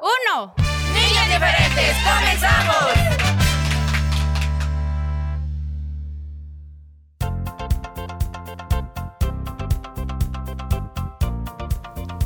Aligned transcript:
Uno. 0.00 0.54
Niños 0.92 1.26
diferentes, 1.28 1.96
comenzamos. 2.04 3.20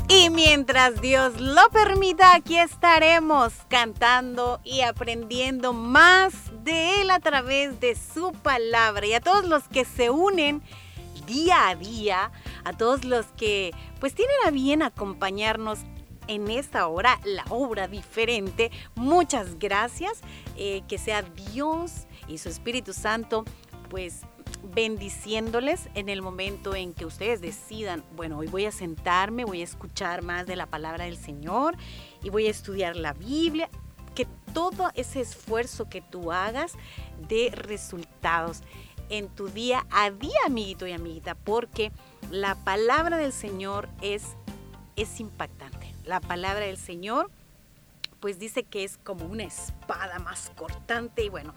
Y 0.07 0.29
mientras 0.29 1.01
Dios 1.01 1.39
lo 1.39 1.69
permita, 1.69 2.35
aquí 2.35 2.57
estaremos 2.57 3.53
cantando 3.67 4.61
y 4.63 4.81
aprendiendo 4.81 5.73
más 5.73 6.33
de 6.63 7.01
Él 7.01 7.11
a 7.11 7.19
través 7.19 7.79
de 7.79 7.95
su 7.95 8.31
palabra. 8.31 9.05
Y 9.05 9.13
a 9.13 9.19
todos 9.19 9.45
los 9.45 9.67
que 9.67 9.83
se 9.83 10.09
unen 10.09 10.63
día 11.25 11.69
a 11.69 11.75
día, 11.75 12.31
a 12.63 12.73
todos 12.73 13.03
los 13.03 13.25
que 13.37 13.73
pues 13.99 14.15
tienen 14.15 14.35
a 14.45 14.51
bien 14.51 14.81
acompañarnos 14.81 15.79
en 16.27 16.49
esta 16.49 16.87
hora, 16.87 17.19
la 17.23 17.45
obra 17.49 17.87
diferente, 17.87 18.71
muchas 18.95 19.59
gracias. 19.59 20.21
Eh, 20.57 20.83
que 20.87 20.97
sea 20.97 21.21
Dios 21.21 22.07
y 22.27 22.37
su 22.37 22.49
Espíritu 22.49 22.93
Santo 22.93 23.43
pues 23.89 24.21
bendiciéndoles 24.73 25.89
en 25.93 26.09
el 26.09 26.21
momento 26.21 26.75
en 26.75 26.93
que 26.93 27.05
ustedes 27.05 27.41
decidan, 27.41 28.03
bueno, 28.15 28.39
hoy 28.39 28.47
voy 28.47 28.65
a 28.65 28.71
sentarme, 28.71 29.45
voy 29.45 29.61
a 29.61 29.63
escuchar 29.63 30.21
más 30.21 30.45
de 30.47 30.55
la 30.55 30.65
palabra 30.65 31.05
del 31.05 31.17
Señor 31.17 31.77
y 32.23 32.29
voy 32.29 32.47
a 32.47 32.51
estudiar 32.51 32.95
la 32.95 33.13
Biblia, 33.13 33.69
que 34.15 34.27
todo 34.53 34.91
ese 34.95 35.21
esfuerzo 35.21 35.89
que 35.89 36.01
tú 36.01 36.31
hagas 36.31 36.73
dé 37.27 37.51
resultados 37.51 38.61
en 39.09 39.27
tu 39.29 39.49
día 39.49 39.85
a 39.91 40.09
día, 40.09 40.39
amiguito 40.45 40.87
y 40.87 40.93
amiguita, 40.93 41.35
porque 41.35 41.91
la 42.31 42.55
palabra 42.55 43.17
del 43.17 43.33
Señor 43.33 43.87
es, 44.01 44.23
es 44.95 45.19
impactante. 45.19 45.74
La 46.05 46.19
palabra 46.19 46.65
del 46.65 46.77
Señor 46.77 47.29
pues 48.25 48.39
dice 48.39 48.63
que 48.63 48.83
es 48.83 48.97
como 49.03 49.25
una 49.25 49.43
espada 49.43 50.17
más 50.17 50.51
cortante 50.55 51.23
y 51.23 51.29
bueno, 51.29 51.53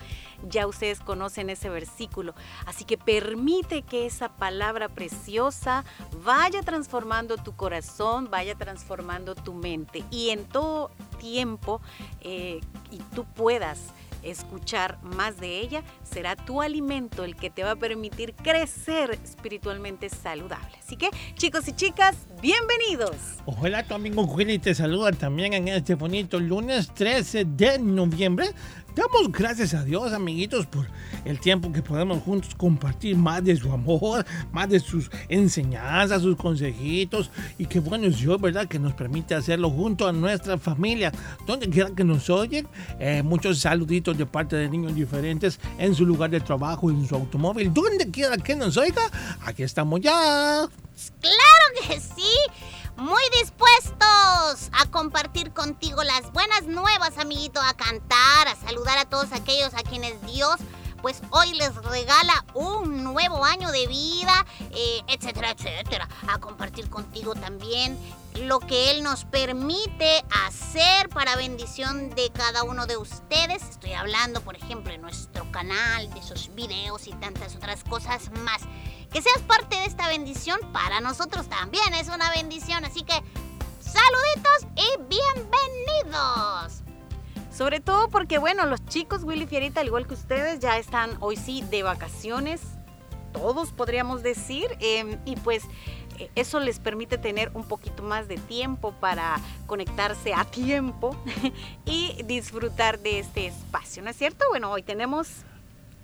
ya 0.51 0.67
ustedes 0.67 1.01
conocen 1.01 1.49
ese 1.49 1.71
versículo. 1.71 2.35
Así 2.67 2.85
que 2.85 2.99
permite 2.99 3.81
que 3.81 4.05
esa 4.05 4.29
palabra 4.29 4.91
preciosa 4.91 5.85
vaya 6.25 6.61
transformando 6.63 7.39
tu 7.39 7.57
corazón, 7.57 8.29
vaya 8.31 8.55
transformando 8.55 9.35
tu 9.35 9.55
mente 9.55 10.05
y 10.11 10.29
en 10.29 10.45
todo 10.45 10.91
tiempo 11.19 11.81
eh, 12.21 12.61
y 12.91 12.99
tú 13.15 13.25
puedas 13.25 13.79
escuchar 14.23 14.99
más 15.03 15.39
de 15.39 15.61
ella, 15.61 15.83
será 16.03 16.37
tu 16.37 16.63
alimento 16.63 17.25
el 17.25 17.37
que 17.37 17.51
te 17.51 17.65
va 17.65 17.73
a 17.73 17.77
permitir 17.77 18.35
crecer 18.35 19.19
espiritualmente 19.25 20.09
saludable. 20.09 20.77
Así 20.79 20.97
que, 20.97 21.11
chicos 21.35 21.69
y 21.69 21.73
chicas, 21.73 22.17
bienvenidos. 22.41 23.17
Hola, 23.47 23.83
tu 23.85 23.95
amigo 23.95 24.23
Willy 24.23 24.59
te 24.59 24.75
saluda 24.75 25.13
también 25.13 25.53
en 25.53 25.69
este 25.69 25.95
bonito 25.95 26.39
lunes 26.41 26.93
13 26.95 27.45
de 27.45 27.79
noviembre. 27.79 28.51
Damos 28.99 29.31
gracias 29.31 29.75
a 29.75 29.85
Dios, 29.85 30.13
amiguitos, 30.13 30.67
por 30.67 30.89
el 31.25 31.39
tiempo 31.39 31.71
que 31.71 31.83
podemos 31.83 32.21
juntos 32.21 32.53
compartir 32.57 33.17
más 33.17 33.45
de 33.45 33.55
su 33.55 33.71
amor, 33.71 34.27
más 34.51 34.69
de 34.69 34.81
sus 34.81 35.09
enseñanzas, 35.29 36.23
sus 36.23 36.35
consejitos. 36.35 37.31
Y 37.59 37.67
qué 37.67 37.79
bueno 37.79 38.09
es 38.09 38.19
Dios, 38.19 38.41
¿verdad? 38.41 38.67
Que 38.67 38.81
nos 38.81 38.95
permite 38.95 39.37
hacerlo 39.37 39.71
junto 39.71 40.09
a 40.09 40.13
nuestra 40.13 40.59
familia. 40.59 41.13
Donde 41.47 41.71
quiera 41.71 41.91
que 41.95 42.03
nos 42.03 42.29
oyen, 42.29 42.67
eh, 42.99 43.23
muchos 43.23 43.61
saluditos 43.61 44.19
de 44.19 44.27
parte 44.27 44.57
de 44.57 44.69
niños 44.69 44.97
diferentes 44.97 45.61
en 45.79 45.95
su 45.95 46.05
lugar 46.05 46.31
de 46.31 46.41
trabajo, 46.41 46.91
en 46.91 47.07
su 47.07 47.15
automóvil. 47.15 47.73
Donde 47.73 48.11
quiera 48.11 48.37
que 48.37 48.57
nos 48.57 48.77
oiga, 48.77 49.03
aquí 49.43 49.63
estamos 49.63 50.01
ya. 50.01 50.69
¡Claro 51.21 51.87
que 51.87 52.01
sí! 52.01 52.33
Muy 52.99 53.23
dispuestos 53.41 54.71
a 54.73 54.87
compartir 54.91 55.53
contigo 55.53 56.03
las 56.03 56.33
buenas 56.33 56.65
nuevas, 56.65 57.17
amiguito, 57.17 57.61
a 57.63 57.73
cantar, 57.75 58.49
a 58.49 58.57
saludar 58.57 58.99
a 58.99 59.05
todos 59.05 59.33
aquellos 59.33 59.73
a 59.75 59.85
quienes 59.85 60.21
Dios 60.27 60.57
pues 61.01 61.23
hoy 61.31 61.53
les 61.55 61.77
regala 61.77 62.45
un 62.55 63.05
nuevo 63.05 63.45
año 63.45 63.71
de 63.71 63.87
vida, 63.87 64.45
eh, 64.73 65.01
etcétera, 65.07 65.53
etcétera. 65.53 66.09
A 66.29 66.39
compartir 66.39 66.91
contigo 66.91 67.35
también 67.35 67.97
lo 68.35 68.61
que 68.61 68.91
Él 68.91 69.03
nos 69.03 69.25
permite 69.25 70.25
hacer 70.47 71.09
para 71.09 71.37
bendición 71.37 72.11
de 72.11 72.31
cada 72.31 72.65
uno 72.65 72.87
de 72.87 72.97
ustedes. 72.97 73.63
Estoy 73.63 73.93
hablando, 73.93 74.41
por 74.41 74.57
ejemplo, 74.57 74.91
de 74.91 74.99
nuestro 74.99 75.51
canal, 75.53 76.13
de 76.13 76.21
esos 76.21 76.55
videos 76.55 77.07
y 77.07 77.13
tantas 77.13 77.55
otras 77.55 77.85
cosas 77.85 78.31
más. 78.45 78.63
Que 79.13 79.23
seas 79.23 79.41
parte 79.47 79.77
de 79.77 79.85
esta 79.87 80.07
bendición 80.09 80.61
para 80.73 81.01
nosotros 81.01 81.49
también 81.49 81.95
es 81.95 82.09
una 82.09 82.31
bendición. 82.31 82.85
Así 82.85 83.03
que 83.03 83.15
saluditos 83.81 84.67
y 84.77 84.87
bienvenidos. 85.09 86.83
Sobre 87.51 87.81
todo 87.81 88.09
porque, 88.11 88.39
bueno, 88.39 88.67
los 88.67 88.85
chicos 88.85 89.25
Willy 89.25 89.47
Fierita, 89.47 89.81
al 89.81 89.87
igual 89.87 90.07
que 90.07 90.15
ustedes, 90.15 90.61
ya 90.61 90.79
están 90.79 91.17
hoy 91.21 91.37
sí 91.37 91.65
de 91.71 91.83
vacaciones, 91.83 92.61
todos 93.33 93.73
podríamos 93.73 94.23
decir, 94.23 94.67
eh, 94.81 95.19
y 95.25 95.37
pues 95.37 95.65
eh, 96.19 96.31
eso 96.35 96.61
les 96.61 96.79
permite 96.79 97.19
tener 97.19 97.51
un 97.55 97.65
poquito 97.65 98.03
más 98.03 98.29
de 98.29 98.37
tiempo 98.37 98.93
para 98.93 99.41
conectarse 99.67 100.35
a 100.35 100.45
tiempo 100.45 101.17
y 101.87 102.23
disfrutar 102.25 102.99
de 102.99 103.21
este 103.21 103.47
espacio, 103.47 104.03
¿no 104.03 104.11
es 104.11 104.17
cierto? 104.17 104.45
Bueno, 104.51 104.71
hoy 104.71 104.83
tenemos 104.83 105.29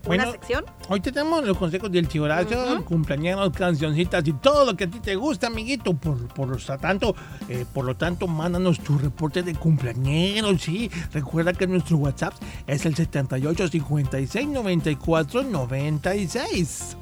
una 0.06 0.16
Bueno, 0.16 0.32
sección. 0.32 0.64
Hoy 0.88 1.00
tenemos 1.00 1.44
los 1.44 1.56
consejos 1.56 1.90
del 1.90 2.08
Horacio, 2.20 2.74
Ujú. 2.74 2.84
cumpleaños, 2.84 3.50
cancioncitas 3.50 4.26
y 4.26 4.32
todo 4.34 4.64
lo 4.66 4.76
que 4.76 4.84
a 4.84 4.90
ti 4.90 5.00
te 5.00 5.16
gusta, 5.16 5.46
amiguito. 5.46 5.94
Por, 5.94 6.28
por 6.28 6.48
lo 6.48 6.78
tanto, 6.78 7.14
eh, 7.48 7.64
por 7.72 7.84
lo 7.84 7.96
tanto, 7.96 8.26
mándanos 8.26 8.80
tu 8.80 8.98
reporte 8.98 9.42
de 9.42 9.54
cumpleaños, 9.54 10.60
sí. 10.62 10.90
Recuerda 11.12 11.52
que 11.52 11.66
nuestro 11.66 11.96
WhatsApp 11.96 12.34
es 12.66 12.84
el 12.86 12.94
78 12.94 13.68
56 13.68 14.48
94 14.48 15.42
96. 15.42 16.96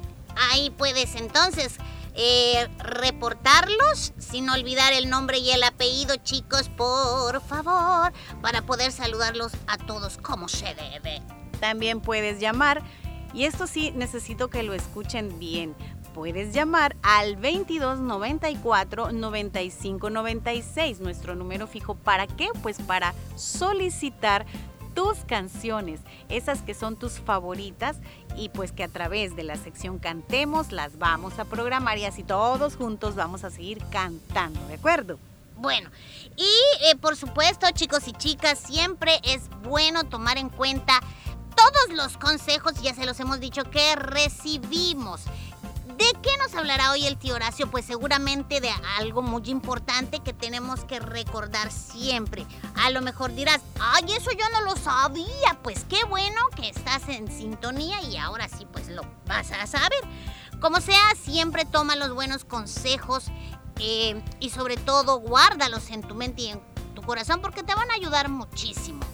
Ahí 0.51 0.69
puedes 0.71 1.15
entonces 1.15 1.75
eh, 2.15 2.67
reportarlos 2.79 4.13
sin 4.17 4.49
olvidar 4.49 4.93
el 4.93 5.09
nombre 5.09 5.37
y 5.39 5.49
el 5.51 5.63
apellido, 5.63 6.15
chicos, 6.17 6.69
por 6.69 7.41
favor, 7.41 8.13
para 8.41 8.61
poder 8.63 8.91
saludarlos 8.91 9.51
a 9.67 9.77
todos 9.77 10.17
como 10.17 10.47
se 10.47 10.73
debe. 10.75 11.21
También 11.63 12.01
puedes 12.01 12.41
llamar, 12.41 12.81
y 13.33 13.45
esto 13.45 13.67
sí 13.67 13.91
necesito 13.91 14.49
que 14.49 14.63
lo 14.63 14.73
escuchen 14.73 15.39
bien. 15.39 15.75
Puedes 16.13 16.53
llamar 16.53 16.97
al 17.03 17.37
22 17.37 18.01
94 18.01 19.13
95 19.13 20.09
96, 20.09 20.99
nuestro 20.99 21.35
número 21.35 21.65
fijo. 21.65 21.95
¿Para 21.95 22.27
qué? 22.27 22.49
Pues 22.61 22.81
para 22.81 23.13
solicitar 23.37 24.45
tus 24.93 25.19
canciones, 25.19 26.01
esas 26.27 26.61
que 26.63 26.73
son 26.73 26.97
tus 26.97 27.21
favoritas 27.21 27.95
y 28.35 28.49
pues 28.49 28.73
que 28.73 28.83
a 28.83 28.89
través 28.89 29.33
de 29.37 29.43
la 29.43 29.55
sección 29.55 29.99
Cantemos 29.99 30.73
las 30.73 30.97
vamos 30.97 31.39
a 31.39 31.45
programar 31.45 31.97
y 31.97 32.03
así 32.03 32.23
todos 32.23 32.75
juntos 32.75 33.15
vamos 33.15 33.45
a 33.45 33.49
seguir 33.49 33.81
cantando, 33.89 34.59
¿de 34.67 34.73
acuerdo? 34.73 35.17
Bueno, 35.55 35.89
y 36.35 36.89
eh, 36.89 36.97
por 36.97 37.15
supuesto 37.15 37.67
chicos 37.73 38.07
y 38.09 38.11
chicas, 38.11 38.59
siempre 38.59 39.21
es 39.23 39.43
bueno 39.63 40.03
tomar 40.03 40.37
en 40.37 40.49
cuenta 40.49 40.99
todos 41.55 41.95
los 41.95 42.17
consejos, 42.17 42.73
ya 42.81 42.93
se 42.93 43.05
los 43.05 43.19
hemos 43.19 43.39
dicho, 43.39 43.63
que 43.69 43.95
recibimos. 43.95 45.21
¿De 45.97 46.11
qué 46.21 46.31
nos 46.37 46.55
hablará 46.55 46.91
hoy 46.91 47.05
el 47.05 47.17
tío 47.17 47.35
Horacio? 47.35 47.69
Pues 47.69 47.85
seguramente 47.85 48.59
de 48.61 48.71
algo 48.97 49.21
muy 49.21 49.43
importante 49.45 50.21
que 50.21 50.33
tenemos 50.33 50.85
que 50.85 50.99
recordar 50.99 51.71
siempre. 51.71 52.47
A 52.75 52.89
lo 52.89 53.01
mejor 53.01 53.33
dirás, 53.35 53.61
ay, 53.79 54.11
eso 54.13 54.31
yo 54.31 54.45
no 54.53 54.61
lo 54.61 54.75
sabía. 54.75 55.59
Pues 55.61 55.85
qué 55.87 56.03
bueno 56.05 56.41
que 56.55 56.69
estás 56.69 57.07
en 57.09 57.31
sintonía 57.31 58.01
y 58.01 58.17
ahora 58.17 58.49
sí, 58.49 58.65
pues 58.71 58.89
lo 58.89 59.03
vas 59.27 59.51
a 59.51 59.67
saber. 59.67 59.99
Como 60.59 60.81
sea, 60.81 61.13
siempre 61.15 61.63
toma 61.65 61.95
los 61.95 62.13
buenos 62.13 62.43
consejos 62.43 63.25
eh, 63.79 64.21
y 64.39 64.49
sobre 64.49 64.77
todo 64.77 65.19
guárdalos 65.19 65.89
en 65.91 66.01
tu 66.01 66.15
mente 66.15 66.41
y 66.41 66.47
en 66.49 66.61
tu 66.95 67.03
corazón 67.03 67.39
porque 67.39 67.63
te 67.63 67.75
van 67.75 67.91
a 67.91 67.95
ayudar 67.95 68.29
muchísimo 68.29 69.12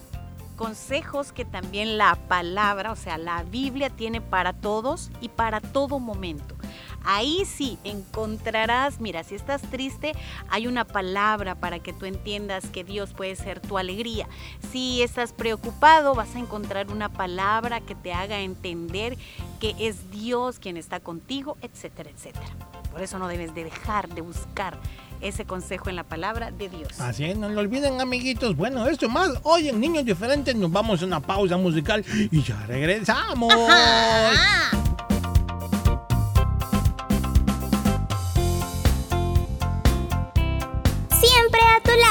consejos 0.59 1.31
que 1.31 1.45
también 1.45 1.97
la 1.97 2.15
palabra, 2.27 2.91
o 2.91 2.95
sea, 2.97 3.17
la 3.17 3.43
Biblia 3.43 3.89
tiene 3.89 4.19
para 4.19 4.51
todos 4.51 5.09
y 5.21 5.29
para 5.29 5.61
todo 5.61 5.99
momento. 5.99 6.58
Ahí 7.03 7.43
sí 7.45 7.77
encontrarás, 7.83 8.99
mira, 8.99 9.23
si 9.23 9.35
estás 9.35 9.61
triste, 9.61 10.13
hay 10.49 10.67
una 10.67 10.85
palabra 10.85 11.55
para 11.55 11.79
que 11.79 11.93
tú 11.93 12.05
entiendas 12.05 12.65
que 12.67 12.83
Dios 12.83 13.13
puede 13.13 13.35
ser 13.35 13.59
tu 13.59 13.77
alegría. 13.77 14.27
Si 14.71 15.01
estás 15.01 15.33
preocupado, 15.33 16.15
vas 16.15 16.35
a 16.35 16.39
encontrar 16.39 16.91
una 16.91 17.09
palabra 17.09 17.81
que 17.81 17.95
te 17.95 18.13
haga 18.13 18.39
entender 18.39 19.17
que 19.59 19.75
es 19.79 20.11
Dios 20.11 20.59
quien 20.59 20.77
está 20.77 20.99
contigo, 20.99 21.57
etcétera, 21.61 22.09
etcétera. 22.09 22.47
Por 22.91 23.01
eso 23.01 23.19
no 23.19 23.27
debes 23.27 23.53
de 23.53 23.65
dejar 23.65 24.09
de 24.09 24.21
buscar 24.21 24.77
ese 25.21 25.45
consejo 25.45 25.89
en 25.89 25.95
la 25.95 26.03
palabra 26.03 26.51
de 26.51 26.69
Dios. 26.69 26.99
Así 26.99 27.25
es, 27.25 27.37
no 27.37 27.49
lo 27.49 27.59
olviden 27.59 27.99
amiguitos. 28.01 28.55
Bueno, 28.55 28.87
esto 28.87 29.09
más, 29.09 29.31
hoy 29.43 29.69
en 29.69 29.79
Niños 29.79 30.05
Diferentes 30.05 30.55
nos 30.55 30.71
vamos 30.71 31.01
a 31.01 31.05
una 31.05 31.19
pausa 31.19 31.57
musical 31.57 32.05
y 32.31 32.41
ya 32.41 32.65
regresamos. 32.67 33.53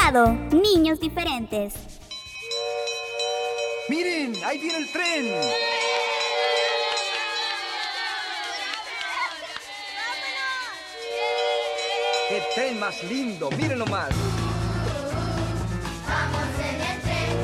Niños 0.09 0.99
Diferentes. 0.99 1.75
Miren, 3.89 4.33
ahí 4.43 4.57
viene 4.57 4.79
el 4.79 4.91
tren. 4.91 5.25
¡Qué 12.27 12.41
tren 12.55 12.79
más 12.79 13.03
lindo! 13.03 13.51
¡Mírenlo 13.51 13.85
más! 13.85 14.09
Vamos 16.07 16.47
en 16.57 16.81
el 16.81 17.01
tren. 17.03 17.37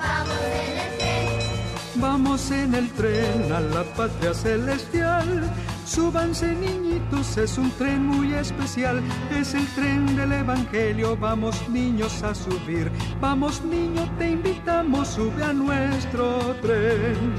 vamos 0.00 0.40
en 0.40 0.78
el 0.78 0.98
tren. 0.98 2.00
Vamos 2.00 2.50
en 2.50 2.74
el 2.74 2.90
tren 2.92 3.52
a 3.52 3.60
la 3.60 3.84
patria 3.94 4.32
celestial. 4.32 5.52
Súbanse 5.86 6.52
niñitos, 6.52 7.36
es 7.36 7.56
un 7.58 7.70
tren 7.70 8.04
muy 8.04 8.34
especial. 8.34 9.00
Es 9.30 9.54
el 9.54 9.64
tren 9.68 10.16
del 10.16 10.32
Evangelio, 10.32 11.16
vamos 11.16 11.56
niños 11.68 12.24
a 12.24 12.34
subir. 12.34 12.90
Vamos 13.20 13.62
niño, 13.64 14.02
te 14.18 14.30
invitamos, 14.30 15.06
sube 15.08 15.44
a 15.44 15.52
nuestro 15.52 16.56
tren. 16.60 17.34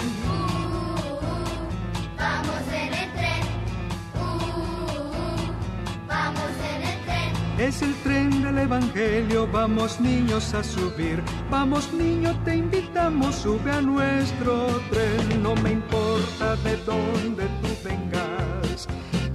Es 7.57 7.81
el 7.81 7.95
tren 8.03 8.43
del 8.43 8.59
Evangelio, 8.59 9.47
vamos 9.51 9.99
niños 9.99 10.53
a 10.53 10.63
subir. 10.63 11.23
Vamos 11.49 11.91
niño, 11.91 12.39
te 12.45 12.55
invitamos, 12.55 13.33
sube 13.33 13.71
a 13.71 13.81
nuestro 13.81 14.67
tren. 14.91 15.41
No 15.41 15.55
me 15.55 15.71
importa 15.71 16.55
de 16.57 16.77
dónde 16.85 17.45
tú 17.61 17.69
vengas, 17.83 18.87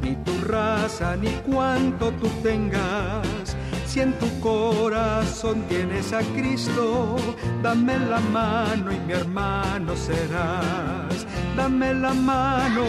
ni 0.02 0.14
tu 0.24 0.38
raza, 0.44 1.16
ni 1.16 1.30
cuánto 1.50 2.12
tú 2.12 2.28
tengas. 2.44 3.56
Si 3.86 3.98
en 4.00 4.12
tu 4.20 4.28
corazón 4.38 5.62
tienes 5.68 6.12
a 6.12 6.20
Cristo, 6.36 7.16
dame 7.60 7.98
la 7.98 8.20
mano 8.20 8.92
y 8.92 9.00
mi 9.00 9.14
hermano 9.14 9.96
serás. 9.96 11.11
Dame 11.56 11.94
la 11.94 12.14
mano, 12.14 12.84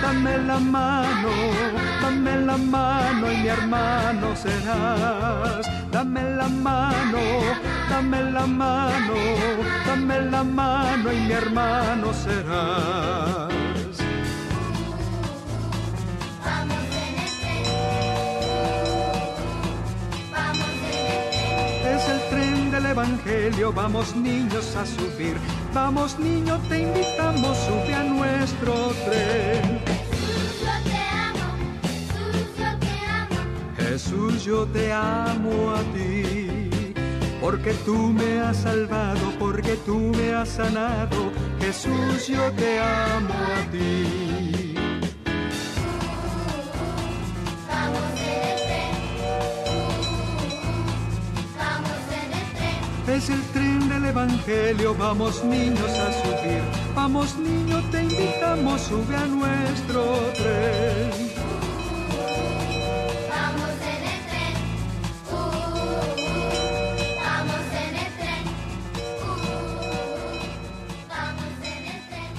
dame 0.00 0.38
la 0.38 0.58
mano, 0.58 1.30
dame 2.00 2.40
la 2.46 2.56
mano 2.56 3.30
y 3.30 3.36
mi 3.36 3.48
hermano 3.48 4.34
serás. 4.34 5.66
Dame 5.92 6.22
la 6.36 6.48
mano, 6.48 7.20
dame 7.90 8.22
la 8.30 8.46
mano, 8.46 9.14
dame 9.86 10.20
la 10.30 10.42
mano 10.42 11.12
y 11.12 11.20
mi 11.20 11.32
hermano 11.32 12.12
serás. 12.14 13.50
Es 21.84 22.08
el 22.08 22.20
tren 22.30 22.70
del 22.70 22.86
Evangelio, 22.86 23.72
vamos 23.72 24.16
niños 24.16 24.74
a 24.76 24.86
subir. 24.86 25.36
Vamos 25.72 26.18
niño, 26.18 26.58
te 26.68 26.80
invitamos, 26.80 27.56
sube 27.58 27.94
a 27.94 28.02
nuestro 28.02 28.72
tren. 29.04 29.80
Jesús, 29.86 30.58
yo 30.62 30.82
te 30.82 30.98
amo, 31.30 31.46
Jesús, 31.82 32.46
yo 32.58 32.78
te 32.80 32.94
amo. 33.22 33.40
Jesús, 33.76 34.44
yo 34.44 34.66
te 34.66 34.92
amo 34.92 35.70
a 35.70 35.82
ti. 35.94 36.70
Porque 37.40 37.72
tú 37.84 37.96
me 37.96 38.40
has 38.40 38.56
salvado, 38.58 39.32
porque 39.38 39.76
tú 39.86 40.12
me 40.16 40.34
has 40.34 40.48
sanado. 40.48 41.30
Jesús, 41.60 42.26
yo 42.26 42.50
te 42.52 42.80
amo 42.80 43.34
a 43.34 43.70
ti. 43.70 44.29
Evangelio, 54.10 54.92
vamos 54.96 55.44
niños 55.44 55.88
a 55.88 56.12
subir. 56.12 56.62
Vamos 56.96 57.36
niño, 57.36 57.80
te 57.92 58.02
invitamos, 58.02 58.80
sube 58.80 59.16
a 59.16 59.24
nuestro 59.26 60.02
tren. 60.34 61.10
Vamos 63.30 63.70
en 63.92 64.02
el 64.10 64.20
tren. 64.28 64.54
Vamos 67.24 67.66
en 67.72 67.94
el 68.02 68.10
tren. 68.18 68.42
Vamos 71.08 71.54
en 71.62 71.82
el 71.86 72.00
tren. 72.08 72.32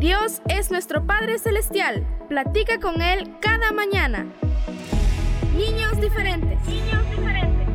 Dios 0.00 0.40
es 0.48 0.70
nuestro 0.70 1.04
Padre 1.04 1.38
Celestial. 1.38 2.06
Platica 2.30 2.80
con 2.80 3.02
Él 3.02 3.36
cada 3.42 3.70
mañana. 3.70 4.24
Niños 5.60 6.00
diferentes. 6.00 6.58
Niños 6.66 7.10
diferentes. 7.10 7.68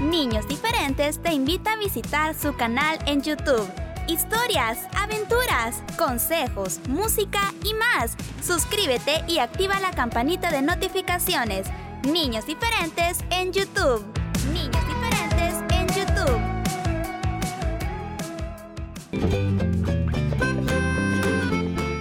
Niños 0.00 0.46
Diferentes 0.46 1.20
te 1.20 1.32
invita 1.32 1.72
a 1.72 1.76
visitar 1.78 2.36
su 2.36 2.54
canal 2.54 3.00
en 3.06 3.22
YouTube. 3.22 3.68
Historias, 4.06 4.78
aventuras, 4.96 5.82
consejos, 5.98 6.78
música 6.88 7.52
y 7.64 7.74
más. 7.74 8.16
Suscríbete 8.40 9.24
y 9.26 9.40
activa 9.40 9.80
la 9.80 9.90
campanita 9.90 10.52
de 10.52 10.62
notificaciones. 10.62 11.66
Niños 12.04 12.46
Diferentes 12.46 13.18
en 13.30 13.52
YouTube. 13.52 14.04
Niños 14.52 14.87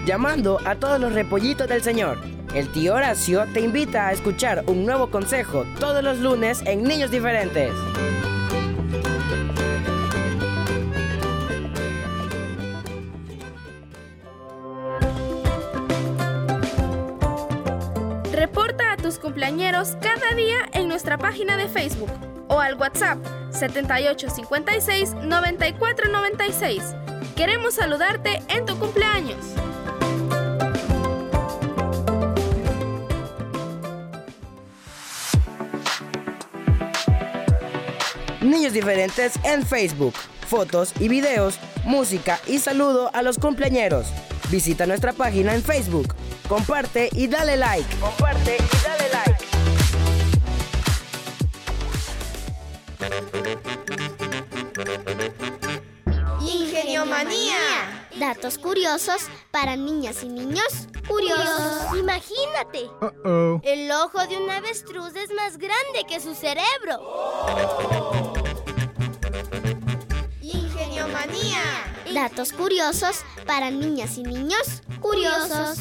Llamando 0.08 0.62
a 0.64 0.76
todos 0.76 1.02
los 1.02 1.12
repollitos 1.12 1.68
del 1.68 1.84
Señor. 1.84 2.18
El 2.56 2.72
tío 2.72 2.94
Horacio 2.94 3.46
te 3.54 3.60
invita 3.60 4.08
a 4.08 4.14
escuchar 4.14 4.64
un 4.68 4.86
nuevo 4.86 5.12
consejo 5.12 5.66
todos 5.82 6.02
los 6.02 6.20
lunes 6.20 6.62
en 6.66 6.84
Niños 6.84 7.12
Diferentes. 7.12 7.74
Reporta 18.32 18.94
a 18.94 18.96
tus 18.96 19.20
cumpleañeros 19.20 19.98
cada 20.02 20.34
día 20.38 20.70
en 20.72 20.88
nuestra 20.88 21.18
página 21.18 21.58
de 21.58 21.68
Facebook 21.68 22.12
o 22.48 22.62
al 22.62 22.76
WhatsApp 22.76 23.18
7856 23.52 25.16
9496 25.16 26.96
queremos 27.36 27.74
saludarte 27.74 28.42
en 28.48 28.66
tu 28.66 28.80
cumpleaños. 28.80 29.67
Niños 38.48 38.72
diferentes 38.72 39.34
en 39.44 39.66
Facebook. 39.66 40.14
Fotos 40.48 40.94
y 41.02 41.10
videos, 41.10 41.60
música 41.84 42.40
y 42.48 42.60
saludo 42.60 43.12
a 43.14 43.22
los 43.22 43.38
cumpleañeros. 43.38 44.08
Visita 44.50 44.86
nuestra 44.86 45.12
página 45.12 45.54
en 45.54 45.62
Facebook. 45.62 46.16
Comparte 46.48 47.10
y 47.12 47.28
dale 47.28 47.58
like. 47.58 47.94
Comparte 47.98 48.56
y 48.56 48.78
dale 48.88 49.10
like. 49.10 49.36
Ingenio 56.40 57.06
Manía. 57.06 58.08
Datos 58.18 58.58
curiosos 58.58 59.24
para 59.52 59.76
niñas 59.76 60.24
y 60.24 60.30
niños 60.30 60.88
curiosos. 61.06 61.98
Imagínate. 62.00 62.90
El 63.64 63.92
ojo 63.92 64.26
de 64.26 64.38
un 64.38 64.50
avestruz 64.50 65.18
es 65.18 65.34
más 65.34 65.58
grande 65.58 66.06
que 66.08 66.22
su 66.22 66.34
cerebro. 66.34 68.37
Manía. 71.28 72.14
Datos 72.14 72.52
curiosos 72.54 73.24
para 73.46 73.70
niñas 73.70 74.18
y 74.18 74.24
niños 74.24 74.82
curiosos. 75.00 75.80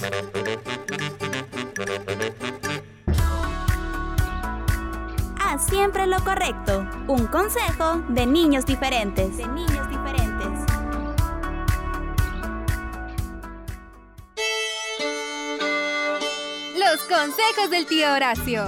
Haz 5.40 5.66
siempre 5.66 6.06
lo 6.06 6.22
correcto. 6.24 6.86
Un 7.06 7.26
consejo 7.26 8.02
de 8.08 8.26
niños 8.26 8.66
diferentes. 8.66 9.36
De 9.36 9.46
niños 9.46 9.88
diferentes. 9.88 10.60
Los 16.76 17.02
consejos 17.04 17.70
del 17.70 17.86
tío 17.86 18.12
Horacio. 18.12 18.66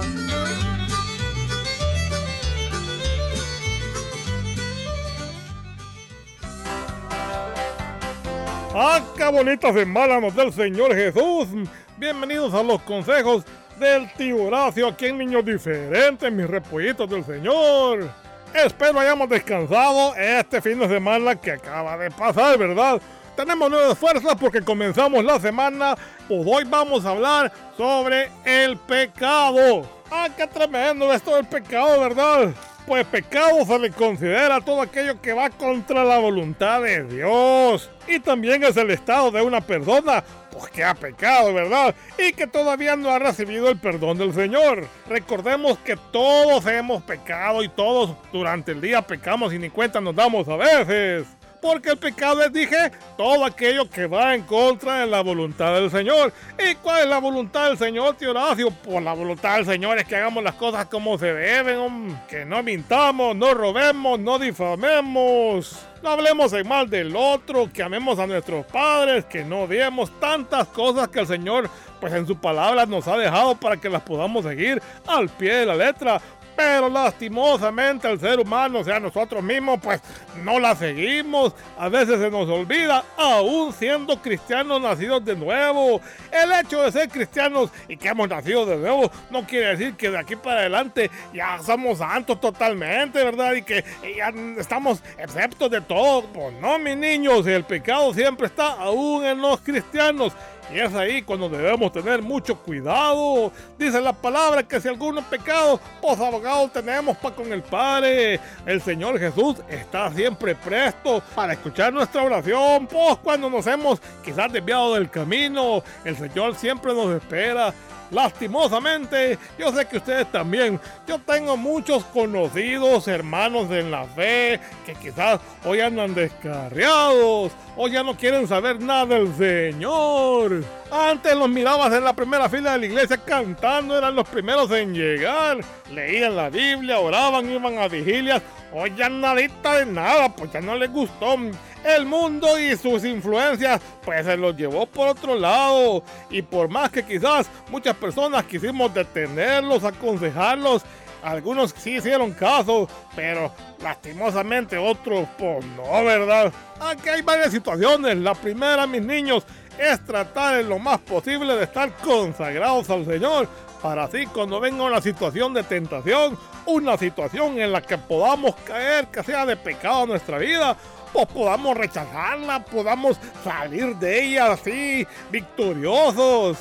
¡Ah, 8.81 9.01
qué 9.17 9.25
bonita 9.25 9.73
semana 9.73 10.21
nos 10.21 10.33
da 10.33 10.43
el 10.43 10.53
Señor 10.53 10.95
Jesús! 10.95 11.49
Bienvenidos 11.97 12.53
a 12.53 12.63
los 12.63 12.81
consejos 12.83 13.43
del 13.77 14.09
tío 14.13 14.43
Horacio 14.43 14.87
aquí 14.87 15.07
en 15.07 15.17
Niños 15.17 15.43
Diferentes, 15.43 16.31
mis 16.31 16.49
repollitos 16.49 17.09
del 17.09 17.25
Señor. 17.25 18.09
Espero 18.53 19.01
hayamos 19.01 19.27
descansado 19.27 20.15
este 20.15 20.61
fin 20.61 20.79
de 20.79 20.87
semana 20.87 21.35
que 21.35 21.51
acaba 21.51 21.97
de 21.97 22.09
pasar, 22.09 22.57
¿verdad? 22.57 23.01
Tenemos 23.35 23.69
nuevas 23.69 23.97
fuerzas 23.97 24.33
porque 24.39 24.61
comenzamos 24.61 25.25
la 25.25 25.41
semana, 25.41 25.97
pues 26.29 26.41
hoy 26.45 26.63
vamos 26.63 27.03
a 27.03 27.09
hablar 27.09 27.51
sobre 27.75 28.31
el 28.45 28.77
pecado. 28.77 29.89
¡Ah, 30.09 30.29
qué 30.37 30.47
tremendo 30.47 31.11
esto 31.11 31.35
del 31.35 31.47
pecado, 31.47 31.99
¿verdad? 31.99 32.53
Pues 32.89 33.05
pecado 33.05 33.63
se 33.67 33.77
le 33.77 33.91
considera 33.91 34.59
todo 34.61 34.81
aquello 34.81 35.21
que 35.21 35.31
va 35.31 35.51
contra 35.51 36.03
la 36.03 36.17
voluntad 36.17 36.81
de 36.81 37.03
Dios. 37.03 37.87
Y 38.07 38.19
también 38.19 38.63
es 38.63 38.75
el 38.77 38.89
estado 38.89 39.29
de 39.29 39.43
una 39.43 39.61
persona 39.61 40.23
pues 40.49 40.71
que 40.71 40.83
ha 40.83 40.95
pecado, 40.95 41.53
¿verdad? 41.53 41.93
Y 42.17 42.33
que 42.33 42.47
todavía 42.47 42.95
no 42.95 43.11
ha 43.11 43.19
recibido 43.19 43.69
el 43.69 43.77
perdón 43.77 44.17
del 44.17 44.33
Señor. 44.33 44.87
Recordemos 45.07 45.77
que 45.77 45.97
todos 46.11 46.65
hemos 46.65 47.03
pecado 47.03 47.61
y 47.61 47.69
todos 47.69 48.15
durante 48.33 48.71
el 48.71 48.81
día 48.81 49.03
pecamos 49.03 49.53
y 49.53 49.59
ni 49.59 49.69
cuenta 49.69 50.01
nos 50.01 50.15
damos 50.15 50.47
a 50.47 50.55
veces. 50.55 51.27
Porque 51.61 51.89
el 51.89 51.97
pecado 51.97 52.41
es, 52.43 52.53
dije, 52.53 52.91
todo 53.17 53.43
aquello 53.43 53.89
que 53.89 54.07
va 54.07 54.33
en 54.33 54.43
contra 54.43 54.99
de 54.99 55.07
la 55.07 55.21
voluntad 55.21 55.73
del 55.73 55.91
Señor. 55.91 56.31
¿Y 56.57 56.75
cuál 56.75 57.01
es 57.03 57.07
la 57.07 57.19
voluntad 57.19 57.67
del 57.67 57.77
Señor, 57.77 58.15
tío 58.15 58.31
Horacio? 58.31 58.71
Pues 58.71 59.03
la 59.03 59.13
voluntad 59.13 59.57
del 59.57 59.65
Señor 59.65 59.97
es 59.97 60.05
que 60.05 60.15
hagamos 60.15 60.43
las 60.43 60.55
cosas 60.55 60.85
como 60.85 61.17
se 61.17 61.33
deben, 61.33 62.17
que 62.29 62.45
no 62.45 62.63
mintamos, 62.63 63.35
no 63.35 63.53
robemos, 63.53 64.19
no 64.19 64.39
difamemos. 64.39 65.85
No 66.01 66.11
hablemos 66.11 66.53
en 66.53 66.65
mal 66.65 66.89
del 66.89 67.13
otro, 67.13 67.69
que 67.73 67.83
amemos 67.83 68.19
a 68.19 68.27
nuestros 68.27 68.65
padres, 68.65 69.25
que 69.25 69.43
no 69.43 69.63
odiemos 69.63 70.17
tantas 70.17 70.67
cosas 70.67 71.09
que 71.09 71.19
el 71.19 71.27
Señor, 71.27 71.69
pues 71.99 72.13
en 72.13 72.25
su 72.25 72.37
palabra 72.37 72.85
nos 72.85 73.05
ha 73.09 73.17
dejado 73.17 73.55
para 73.55 73.75
que 73.75 73.89
las 73.89 74.01
podamos 74.03 74.45
seguir 74.45 74.81
al 75.05 75.27
pie 75.27 75.55
de 75.55 75.65
la 75.65 75.75
letra. 75.75 76.21
Pero 76.59 76.89
lastimosamente 76.89 78.11
el 78.11 78.19
ser 78.19 78.37
humano, 78.37 78.79
o 78.79 78.83
sea, 78.83 78.99
nosotros 78.99 79.41
mismos, 79.41 79.79
pues 79.81 80.01
no 80.43 80.59
la 80.59 80.75
seguimos. 80.75 81.55
A 81.77 81.87
veces 81.87 82.19
se 82.19 82.29
nos 82.29 82.49
olvida, 82.49 83.05
aún 83.15 83.71
siendo 83.71 84.21
cristianos 84.21 84.81
nacidos 84.81 85.23
de 85.23 85.37
nuevo. 85.37 86.01
El 86.29 86.51
hecho 86.51 86.81
de 86.81 86.91
ser 86.91 87.07
cristianos 87.07 87.69
y 87.87 87.95
que 87.95 88.09
hemos 88.09 88.27
nacido 88.27 88.65
de 88.65 88.75
nuevo 88.75 89.09
no 89.29 89.47
quiere 89.47 89.67
decir 89.67 89.95
que 89.95 90.11
de 90.11 90.17
aquí 90.17 90.35
para 90.35 90.59
adelante 90.59 91.09
ya 91.33 91.59
somos 91.63 91.99
santos 91.99 92.41
totalmente, 92.41 93.23
¿verdad? 93.23 93.53
Y 93.53 93.61
que 93.61 93.85
ya 94.17 94.33
estamos 94.57 95.01
exceptos 95.17 95.71
de 95.71 95.79
todo. 95.79 96.23
Pues 96.23 96.53
no, 96.59 96.77
mis 96.77 96.97
niños, 96.97 97.47
el 97.47 97.63
pecado 97.63 98.13
siempre 98.13 98.47
está 98.47 98.73
aún 98.73 99.23
en 99.23 99.39
los 99.39 99.61
cristianos. 99.61 100.33
Y 100.71 100.79
es 100.79 100.93
ahí 100.93 101.23
cuando 101.23 101.49
debemos 101.49 101.91
tener 101.91 102.21
mucho 102.21 102.55
cuidado. 102.55 103.51
Dice 103.77 103.99
la 103.99 104.13
palabra 104.13 104.63
que 104.63 104.79
si 104.79 104.87
alguno 104.87 105.21
pecado, 105.23 105.79
pues 106.01 106.19
abogado 106.19 106.69
tenemos 106.69 107.17
para 107.17 107.35
con 107.35 107.51
el 107.51 107.63
Padre. 107.63 108.39
El 108.65 108.81
Señor 108.81 109.19
Jesús 109.19 109.57
está 109.67 110.11
siempre 110.11 110.55
presto 110.55 111.23
para 111.33 111.53
escuchar 111.53 111.91
nuestra 111.91 112.23
oración. 112.23 112.85
Pues 112.87 113.17
cuando 113.23 113.49
nos 113.49 113.65
hemos 113.65 113.99
quizás 114.23 114.51
desviado 114.51 114.93
del 114.93 115.09
camino, 115.09 115.83
el 116.05 116.15
Señor 116.15 116.55
siempre 116.55 116.93
nos 116.93 117.15
espera. 117.15 117.73
Lastimosamente, 118.11 119.37
yo 119.57 119.71
sé 119.71 119.85
que 119.85 119.97
ustedes 119.97 120.31
también. 120.31 120.79
Yo 121.07 121.19
tengo 121.19 121.55
muchos 121.57 122.03
conocidos, 122.05 123.07
hermanos 123.07 123.69
en 123.71 123.91
la 123.91 124.05
fe, 124.05 124.59
que 124.85 124.93
quizás 124.95 125.39
hoy 125.63 125.81
andan 125.81 126.15
descarriados 126.15 127.51
o 127.77 127.87
ya 127.87 128.03
no 128.03 128.17
quieren 128.17 128.47
saber 128.47 128.81
nada 128.81 129.05
del 129.05 129.33
Señor. 129.35 130.63
Antes 130.91 131.35
los 131.35 131.49
mirabas 131.49 131.93
en 131.93 132.03
la 132.03 132.13
primera 132.13 132.49
fila 132.49 132.73
de 132.73 132.79
la 132.79 132.85
iglesia 132.87 133.17
cantando, 133.17 133.97
eran 133.97 134.15
los 134.15 134.27
primeros 134.27 134.71
en 134.71 134.93
llegar. 134.93 135.59
Leían 135.91 136.35
la 136.35 136.49
Biblia, 136.49 136.99
oraban, 136.99 137.49
iban 137.49 137.77
a 137.77 137.87
vigilias. 137.87 138.41
Hoy 138.73 138.93
ya 138.95 139.09
nadita 139.09 139.79
de 139.79 139.85
nada, 139.85 140.29
pues 140.29 140.51
ya 140.51 140.61
no 140.61 140.75
les 140.75 140.91
gustó. 140.91 141.35
El 141.83 142.05
mundo 142.05 142.59
y 142.59 142.75
sus 142.75 143.05
influencias, 143.05 143.81
pues 144.03 144.25
se 144.25 144.35
los 144.35 144.55
llevó 144.55 144.85
por 144.85 145.07
otro 145.07 145.35
lado. 145.35 146.03
Y 146.29 146.41
por 146.41 146.69
más 146.69 146.89
que 146.89 147.03
quizás 147.03 147.49
muchas 147.69 147.95
personas 147.95 148.43
quisimos 148.45 148.93
detenerlos, 148.93 149.83
aconsejarlos, 149.83 150.83
algunos 151.21 151.73
sí 151.77 151.97
hicieron 151.97 152.31
caso, 152.31 152.87
pero 153.15 153.51
lastimosamente 153.81 154.77
otros, 154.77 155.27
pues 155.37 155.65
no, 155.65 156.03
¿verdad? 156.03 156.51
Aquí 156.79 157.09
hay 157.09 157.21
varias 157.21 157.51
situaciones. 157.51 158.17
La 158.17 158.33
primera, 158.33 158.87
mis 158.87 159.01
niños, 159.01 159.43
es 159.77 160.03
tratar 160.05 160.59
en 160.59 160.69
lo 160.69 160.79
más 160.79 160.99
posible 160.99 161.55
de 161.55 161.63
estar 161.63 161.91
consagrados 161.97 162.89
al 162.89 163.05
Señor. 163.05 163.47
Para 163.81 164.03
así 164.03 164.25
cuando 164.25 164.59
venga 164.59 164.83
una 164.83 165.01
situación 165.01 165.53
de 165.53 165.63
tentación, 165.63 166.37
una 166.65 166.97
situación 166.97 167.59
en 167.59 167.71
la 167.71 167.81
que 167.81 167.97
podamos 167.97 168.55
caer, 168.65 169.07
que 169.07 169.23
sea 169.23 169.45
de 169.45 169.55
pecado 169.55 170.05
nuestra 170.05 170.37
vida, 170.37 170.75
pues 171.13 171.25
podamos 171.27 171.77
rechazarla, 171.77 172.63
podamos 172.65 173.17
salir 173.43 173.95
de 173.95 174.23
ella 174.23 174.53
así, 174.53 175.05
victoriosos. 175.31 176.57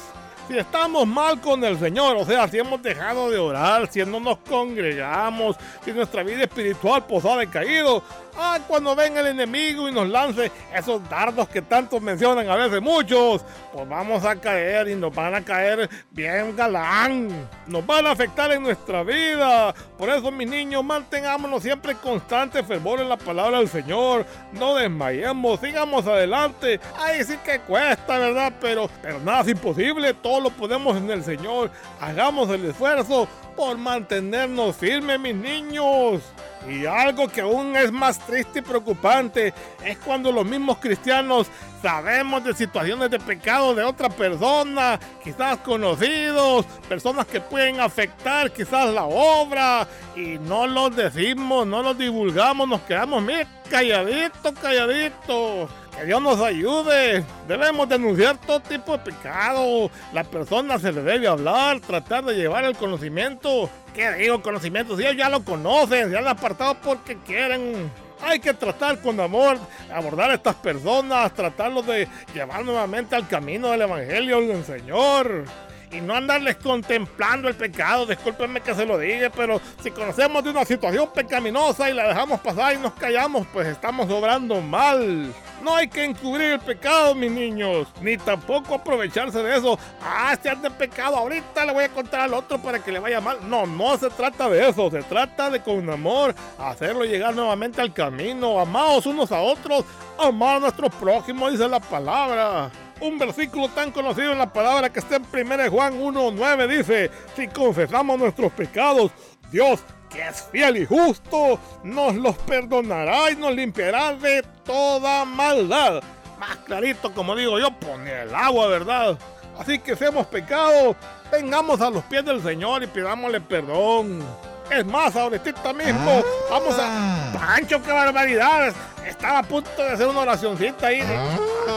Si 0.49 0.57
estamos 0.57 1.07
mal 1.07 1.39
con 1.43 1.63
el 1.63 1.79
Señor, 1.79 2.17
o 2.17 2.25
sea, 2.25 2.49
si 2.49 2.59
hemos 2.59 2.83
dejado 2.83 3.31
de 3.31 3.37
orar, 3.37 3.87
si 3.93 4.03
no 4.07 4.19
nos 4.19 4.39
congregamos, 4.39 5.57
si 5.85 5.93
nuestra 5.93 6.23
vida 6.23 6.45
espiritual 6.45 7.05
pues 7.07 7.23
ha 7.27 7.37
decaído, 7.37 8.03
ah, 8.35 8.59
cuando 8.67 8.97
venga 8.97 9.21
el 9.21 9.27
enemigo 9.27 9.91
y 9.91 9.93
nos 9.93 10.09
lance 10.09 10.51
esos 10.75 11.07
dardos 11.11 11.51
que 11.51 11.61
tantos 11.61 12.01
mencionan 12.01 12.49
a 12.49 12.57
veces 12.57 12.81
muchos, 12.81 13.45
pues 13.75 13.87
vamos 13.87 14.25
a 14.25 14.37
caer 14.37 14.89
y 14.89 14.95
nos 14.95 15.15
van 15.15 15.35
a 15.35 15.45
caer 15.45 15.91
bien 16.13 16.57
galán, 16.57 17.29
nos 17.67 17.85
van 17.85 18.07
a 18.07 18.13
afectar 18.13 18.51
en 18.53 18.63
nuestra 18.63 19.03
vida. 19.03 19.75
Por 19.99 20.09
eso, 20.09 20.31
mis 20.31 20.49
niños, 20.49 20.83
mantengámonos 20.83 21.63
siempre 21.63 21.95
constantes 21.97 22.65
fervor 22.65 23.01
en 23.01 23.11
la 23.11 23.19
palabra 23.19 23.59
del 23.59 23.69
Señor, 23.69 24.25
no 24.53 24.77
desmayemos, 24.77 25.61
sigamos 25.61 26.07
adelante. 26.07 26.81
Ahí 26.99 27.23
sí 27.23 27.37
que 27.45 27.61
cuesta, 27.61 28.19
¿verdad? 28.19 28.55
Pero, 28.63 28.89
pero 29.03 29.21
nada 29.21 29.43
es 29.43 29.49
imposible, 29.49 30.15
todo 30.15 30.38
lo 30.41 30.51
podemos 30.51 30.97
en 30.97 31.11
el 31.11 31.25
Señor. 31.25 31.71
Hagamos 32.01 32.49
el 32.51 32.65
esfuerzo 32.65 33.29
por 33.57 33.77
mantenernos 33.77 34.77
firmes, 34.77 35.19
mis 35.19 35.35
niños. 35.35 36.23
Y 36.69 36.87
algo 36.87 37.29
que 37.29 37.41
aún 37.41 37.77
es 37.77 37.91
más 37.91 38.19
triste 38.27 38.59
y 38.59 38.63
preocupante 38.63 39.55
es 39.85 39.99
cuando 39.99 40.31
los 40.31 40.45
mismos 40.45 40.79
cristianos 40.79 41.47
sabemos 41.81 42.45
de 42.45 42.55
situaciones 42.55 43.11
de 43.11 43.19
pecado 43.19 43.75
de 43.75 43.85
otra 43.85 44.09
persona, 44.09 44.99
quizás 45.23 45.59
conocidos, 45.59 46.67
personas 46.89 47.27
que 47.27 47.41
pueden 47.41 47.81
afectar 47.81 48.53
quizás 48.53 48.93
la 48.93 49.05
obra 49.05 49.87
y 50.17 50.39
no 50.39 50.67
los 50.67 50.95
decimos, 50.95 51.67
no 51.67 51.83
los 51.83 51.97
divulgamos, 51.97 52.69
nos 52.69 52.81
quedamos, 52.83 53.25
calladitos, 53.71 54.53
calladitos. 54.61 55.71
Que 55.99 56.07
Dios 56.07 56.23
nos 56.23 56.41
ayude. 56.41 57.25
Debemos 57.49 57.89
denunciar 57.89 58.39
todo 58.39 58.61
tipo 58.61 58.93
de 58.93 58.99
pecado. 58.99 59.91
La 60.13 60.23
persona 60.23 60.79
se 60.79 60.93
le 60.93 61.03
debe 61.03 61.27
hablar, 61.27 61.81
tratar 61.81 62.25
de 62.25 62.37
llevar 62.37 62.65
el 62.65 62.77
conocimiento. 62.77 63.69
¿Qué 63.95 64.13
digo 64.13 64.41
conocimiento? 64.41 64.97
Si 64.97 65.03
ellos 65.03 65.17
ya 65.17 65.29
lo 65.29 65.45
conocen, 65.45 66.13
ya 66.13 66.19
han 66.19 66.29
apartado 66.29 66.77
porque 66.77 67.17
quieren. 67.27 67.91
Hay 68.23 68.39
que 68.39 68.55
tratar 68.55 69.01
con 69.01 69.19
amor, 69.19 69.59
abordar 69.93 70.31
a 70.31 70.35
estas 70.35 70.55
personas, 70.57 71.35
tratarlos 71.35 71.87
de 71.87 72.07
llevar 72.33 72.65
nuevamente 72.65 73.17
al 73.17 73.27
camino 73.27 73.71
del 73.71 73.83
Evangelio 73.83 74.41
del 74.41 74.65
Señor 74.65 75.47
y 75.91 76.01
no 76.01 76.15
andarles 76.15 76.57
contemplando 76.57 77.49
el 77.49 77.55
pecado. 77.55 78.07
Discúlpenme 78.07 78.61
que 78.61 78.75
se 78.75 78.87
lo 78.87 78.99
diga, 78.99 79.31
pero 79.31 79.61
si 79.83 79.91
conocemos 79.91 80.43
de 80.45 80.51
una 80.51 80.65
situación 80.65 81.09
pecaminosa 81.15 81.91
y 81.91 81.95
la 81.95 82.09
dejamos 82.09 82.41
pasar 82.41 82.75
y 82.75 82.79
nos 82.79 82.93
callamos, 82.95 83.47
pues 83.53 83.67
estamos 83.69 84.11
obrando 84.11 84.61
mal. 84.61 85.33
No 85.63 85.75
hay 85.75 85.89
que 85.89 86.05
encubrir 86.05 86.53
el 86.53 86.61
pecado, 86.61 87.15
mis 87.15 87.31
niños, 87.31 87.89
ni 88.01 88.17
tampoco 88.17 88.75
aprovecharse 88.75 89.43
de 89.43 89.57
eso. 89.57 89.79
Ah, 90.03 90.37
si 90.41 90.49
de 90.49 90.71
pecado, 90.71 91.17
ahorita 91.17 91.65
le 91.65 91.73
voy 91.73 91.85
a 91.85 91.89
contar 91.89 92.21
al 92.21 92.35
otro 92.35 92.59
para 92.59 92.79
que 92.79 92.93
le 92.93 93.01
vaya 93.01 93.21
mal. 93.21 93.39
No, 93.49 93.67
no 93.67 93.97
se 93.99 94.09
trata 94.11 94.49
de 94.49 94.69
eso, 94.69 94.91
se 94.91 95.03
trata 95.03 95.51
de 95.51 95.61
con 95.61 95.89
amor 95.91 96.35
hacerlo 96.59 97.05
llegar 97.05 97.35
nuevamente 97.35 97.81
al 97.81 97.93
camino, 97.93 98.61
amados 98.61 99.07
unos 99.07 99.33
a 99.33 99.41
otros, 99.41 99.85
amar 100.19 100.57
a 100.57 100.61
nuestro 100.61 100.89
prójimo, 100.91 101.51
dice 101.51 101.69
la 101.69 101.81
palabra. 101.81 102.71
Un 103.01 103.19
versículo 103.19 103.69
tan 103.69 103.93
conocido 103.93 104.33
en 104.33 104.39
la 104.39 104.53
palabra 104.53 104.91
que 104.91 104.99
está 104.99 105.17
en 105.17 105.27
1 105.33 105.71
Juan 105.71 106.01
1.9 106.01 106.67
dice, 106.67 107.11
si 107.37 107.47
confesamos 107.47 108.19
nuestros 108.19 108.51
pecados, 108.53 109.13
Dios, 109.53 109.81
que 110.11 110.27
es 110.27 110.43
fiel 110.51 110.79
y 110.79 110.87
justo, 110.87 111.61
nos 111.85 112.15
los 112.17 112.37
perdonará 112.39 113.31
y 113.31 113.37
nos 113.37 113.55
limpiará 113.55 114.15
de 114.15 114.43
toda 114.65 115.25
maldad. 115.25 116.03
Más 116.41 116.57
clarito, 116.59 117.13
como 117.13 117.37
digo 117.37 117.59
yo, 117.59 117.71
pone 117.79 118.23
el 118.23 118.35
agua, 118.35 118.67
¿verdad? 118.67 119.19
Así 119.59 119.79
que 119.79 119.97
si 119.97 120.05
hemos 120.05 120.27
pecado, 120.27 120.97
vengamos 121.31 121.81
a 121.81 121.91
los 121.91 122.03
pies 122.05 122.25
del 122.25 122.43
Señor 122.43 122.83
y 122.83 122.87
pidámosle 122.87 123.41
perdón. 123.41 124.23
Es 124.71 124.85
más, 124.85 125.17
ahorita 125.17 125.73
mismo, 125.73 126.23
vamos 126.51 126.79
a... 126.79 126.85
Ah. 126.87 127.33
Pancho, 127.33 127.83
qué 127.83 127.91
barbaridad. 127.91 128.73
Estaba 129.07 129.39
a 129.39 129.43
punto 129.43 129.71
de 129.77 129.93
hacer 129.93 130.07
una 130.07 130.21
oracioncita 130.21 130.89
ahí. 130.89 131.03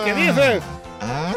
¿Qué 0.04 0.14
dices? 0.14 0.62
Ah. 1.02 1.34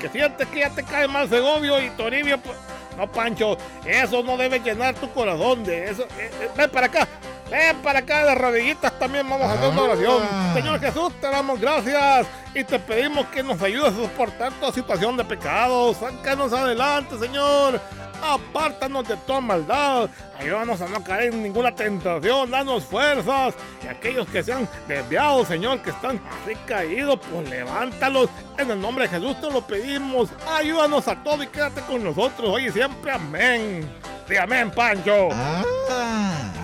Que 0.00 0.08
sientes 0.08 0.46
que 0.48 0.60
ya 0.60 0.70
te 0.70 0.82
cae 0.82 1.08
mal 1.08 1.28
Segovio 1.28 1.80
y 1.82 1.90
Toribio. 1.90 2.38
Pues, 2.38 2.56
no, 2.96 3.10
Pancho, 3.10 3.56
eso 3.84 4.22
no 4.22 4.36
debe 4.36 4.60
llenar 4.60 4.94
tu 4.94 5.10
corazón 5.10 5.64
de 5.64 5.90
eso. 5.90 6.04
Eh, 6.18 6.30
eh, 6.40 6.50
ven 6.56 6.70
para 6.70 6.86
acá, 6.86 7.08
ven 7.50 7.76
para 7.78 7.98
acá 8.00 8.24
de 8.24 8.34
rodillitas 8.34 8.96
también 8.98 9.28
vamos 9.28 9.48
a 9.48 9.54
hacer 9.54 9.68
una 9.70 9.82
oración. 9.82 10.22
Ah. 10.30 10.52
Señor 10.54 10.80
Jesús, 10.80 11.12
te 11.20 11.28
damos 11.28 11.60
gracias 11.60 12.26
y 12.54 12.62
te 12.62 12.78
pedimos 12.78 13.26
que 13.26 13.42
nos 13.42 13.60
ayudes 13.60 13.92
a 13.92 13.96
soportar 13.96 14.52
toda 14.54 14.72
situación 14.72 15.16
de 15.16 15.24
pecado. 15.24 15.92
Sácanos 15.94 16.52
adelante, 16.52 17.18
Señor 17.18 17.80
apártanos 18.22 19.06
de 19.08 19.16
toda 19.18 19.40
maldad, 19.40 20.08
ayúdanos 20.38 20.80
a 20.80 20.88
no 20.88 21.02
caer 21.02 21.32
en 21.32 21.42
ninguna 21.42 21.74
tentación, 21.74 22.50
danos 22.50 22.84
fuerzas, 22.84 23.54
y 23.82 23.86
aquellos 23.86 24.26
que 24.28 24.42
se 24.42 24.52
han 24.52 24.68
desviado, 24.88 25.44
Señor, 25.44 25.80
que 25.80 25.90
están 25.90 26.20
así 26.28 26.54
caídos, 26.66 27.18
pues 27.30 27.48
levántalos, 27.48 28.28
en 28.58 28.70
el 28.70 28.80
nombre 28.80 29.08
de 29.08 29.18
Jesús 29.18 29.40
te 29.40 29.50
lo 29.50 29.60
pedimos, 29.62 30.30
ayúdanos 30.48 31.08
a 31.08 31.22
todos 31.22 31.44
y 31.44 31.46
quédate 31.48 31.80
con 31.82 32.02
nosotros. 32.02 32.48
Hoy 32.48 32.66
y 32.66 32.70
siempre, 32.70 33.12
amén. 33.12 33.90
Sí, 34.28 34.36
amén, 34.36 34.70
Pancho. 34.70 35.28
Ah. 35.32 35.62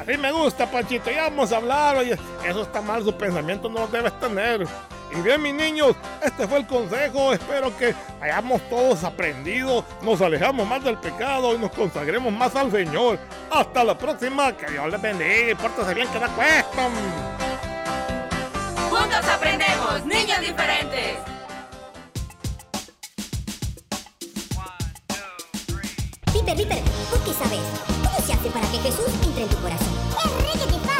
Así 0.00 0.16
me 0.16 0.32
gusta, 0.32 0.70
Panchito, 0.70 1.10
ya 1.10 1.24
vamos 1.24 1.52
a 1.52 1.56
hablar, 1.56 1.96
oye, 1.96 2.18
eso 2.46 2.62
está 2.62 2.80
mal, 2.80 3.04
su 3.04 3.14
pensamiento 3.14 3.68
no 3.68 3.80
lo 3.80 3.86
debes 3.88 4.18
tener. 4.18 4.66
Y 5.12 5.20
bien, 5.22 5.42
mis 5.42 5.54
niños, 5.54 5.96
este 6.22 6.46
fue 6.46 6.58
el 6.58 6.66
consejo. 6.66 7.32
Espero 7.32 7.76
que 7.76 7.94
hayamos 8.20 8.60
todos 8.68 9.02
aprendido, 9.04 9.84
nos 10.02 10.20
alejamos 10.20 10.66
más 10.68 10.84
del 10.84 10.98
pecado 10.98 11.54
y 11.54 11.58
nos 11.58 11.72
consagremos 11.72 12.32
más 12.32 12.54
al 12.54 12.70
Señor. 12.70 13.18
Hasta 13.50 13.82
la 13.84 13.98
próxima. 13.98 14.56
Que 14.56 14.70
Dios 14.70 14.90
les 14.90 15.00
bendiga 15.00 15.50
y 15.50 15.54
pórtese 15.54 15.94
bien 15.94 16.08
que 16.08 16.18
da 16.18 16.28
cuesta. 16.28 16.88
Juntos 18.88 19.28
aprendemos, 19.28 20.04
niños 20.06 20.40
diferentes. 20.40 21.18
Peter, 26.32 26.56
Peter, 26.56 26.82
¿tú 27.10 27.16
qué 27.24 27.32
sabes? 27.32 27.60
¿Cómo 27.86 28.26
se 28.26 28.32
hace 28.32 28.50
para 28.50 28.66
que 28.70 28.78
Jesús 28.78 29.06
entre 29.24 29.42
en 29.42 29.48
tu 29.48 29.56
corazón? 29.56 30.00
Es 30.24 30.99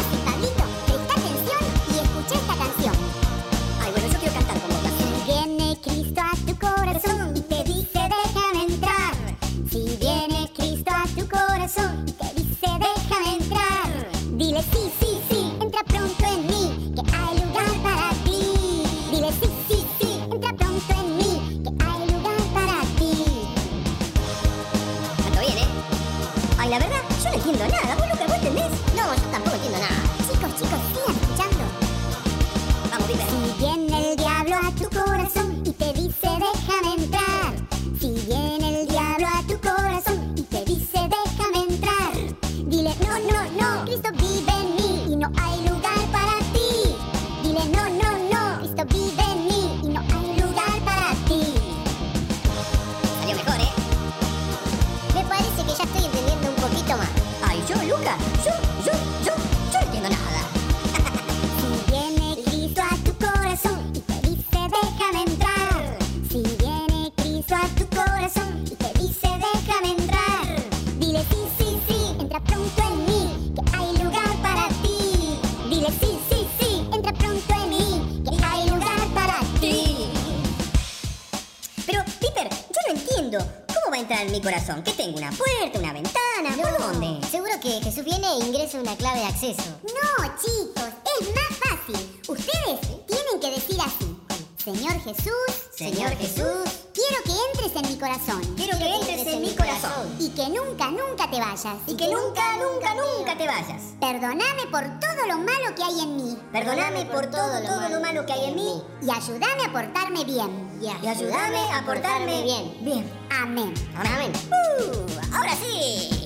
que 87.60 87.80
Jesús 87.82 88.04
viene 88.04 88.26
e 88.26 88.46
ingresa 88.46 88.78
una 88.78 88.96
clave 88.96 89.20
de 89.20 89.26
acceso. 89.26 89.62
No, 89.82 90.24
chicos, 90.40 90.88
es 91.20 91.28
más 91.28 91.58
fácil. 91.58 92.20
Ustedes 92.26 92.80
tienen 93.06 93.40
que 93.40 93.50
decir 93.50 93.78
así. 93.80 94.16
Señor 94.64 94.92
Jesús. 95.02 95.68
Señor 95.74 96.10
Jesús. 96.16 96.70
Quiero 96.94 97.22
que 97.24 97.32
entres 97.32 97.82
en 97.82 97.90
mi 97.90 97.98
corazón. 97.98 98.40
Quiero 98.56 98.78
que 98.78 98.84
entres 98.84 99.26
en 99.26 99.40
mi 99.42 99.54
corazón. 99.54 100.16
Y 100.18 100.30
que 100.30 100.48
nunca, 100.48 100.90
nunca 100.90 101.30
te 101.30 101.38
vayas. 101.38 101.76
Y 101.86 101.96
que 101.96 102.08
nunca, 102.08 102.56
nunca, 102.56 102.94
nunca 102.94 103.36
te 103.36 103.46
vayas. 103.46 103.82
Perdoname 104.00 104.66
por 104.70 104.82
todo 105.00 105.26
lo 105.28 105.38
malo 105.38 105.74
que 105.74 105.82
hay 105.82 106.00
en 106.00 106.16
mí. 106.16 106.38
Perdoname 106.52 107.06
por 107.06 107.30
todo, 107.30 107.62
todo 107.62 107.88
lo 107.88 108.00
malo 108.00 108.24
que 108.24 108.32
hay 108.32 108.44
en 108.44 108.56
mí. 108.56 108.82
Y 109.02 109.10
ayúdame 109.10 109.64
a 109.66 109.72
portarme 109.72 110.24
bien. 110.24 110.78
Y 110.80 110.88
ayúdame 110.88 111.72
a 111.72 111.84
portarme 111.84 112.42
bien. 112.42 112.84
Bien. 112.84 113.12
Amén. 113.30 113.74
Amén. 113.96 114.32
Uh, 114.50 115.34
ahora 115.34 115.54
sí. 115.56 116.19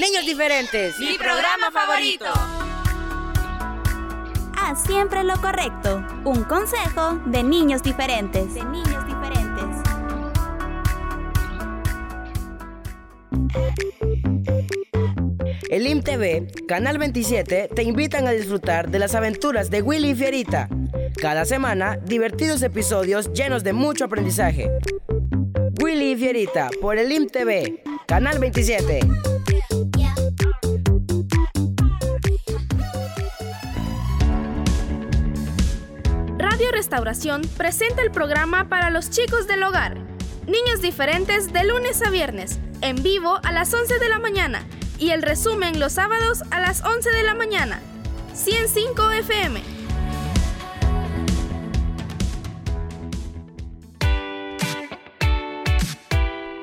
Diferentes. 0.00 0.98
Mi 0.98 1.18
programa 1.18 1.70
favorito. 1.70 2.24
Haz 4.56 4.82
siempre 4.84 5.24
lo 5.24 5.34
correcto. 5.40 6.02
Un 6.24 6.44
consejo 6.44 7.20
de 7.26 7.42
niños 7.42 7.82
diferentes. 7.82 8.54
De 8.54 8.64
niños 8.64 9.06
diferentes. 9.06 9.66
El 15.68 15.86
IMTV, 15.86 16.66
Canal 16.66 16.98
27, 16.98 17.70
te 17.74 17.82
invitan 17.82 18.26
a 18.26 18.30
disfrutar 18.30 18.90
de 18.90 18.98
las 18.98 19.14
aventuras 19.14 19.70
de 19.70 19.82
Willy 19.82 20.10
y 20.10 20.14
Fierita. 20.14 20.68
Cada 21.20 21.44
semana, 21.44 21.98
divertidos 21.98 22.62
episodios 22.62 23.32
llenos 23.32 23.64
de 23.64 23.74
mucho 23.74 24.06
aprendizaje. 24.06 24.70
Willy 25.82 26.12
y 26.12 26.16
Fierita, 26.16 26.70
por 26.80 26.98
el 26.98 27.12
IMTV, 27.12 27.82
Canal 28.06 28.38
27. 28.38 29.00
Restauración 36.80 37.42
presenta 37.58 38.00
el 38.00 38.10
programa 38.10 38.70
para 38.70 38.88
los 38.88 39.10
chicos 39.10 39.46
del 39.46 39.62
hogar. 39.64 39.98
Niños 40.46 40.80
diferentes 40.80 41.52
de 41.52 41.64
lunes 41.64 42.00
a 42.00 42.08
viernes, 42.08 42.58
en 42.80 43.02
vivo 43.02 43.38
a 43.44 43.52
las 43.52 43.74
11 43.74 43.98
de 43.98 44.08
la 44.08 44.18
mañana 44.18 44.66
y 44.98 45.10
el 45.10 45.20
resumen 45.20 45.78
los 45.78 45.92
sábados 45.92 46.42
a 46.50 46.58
las 46.58 46.82
11 46.82 47.10
de 47.10 47.22
la 47.22 47.34
mañana. 47.34 47.82
105 48.32 49.10
FM. 49.10 49.62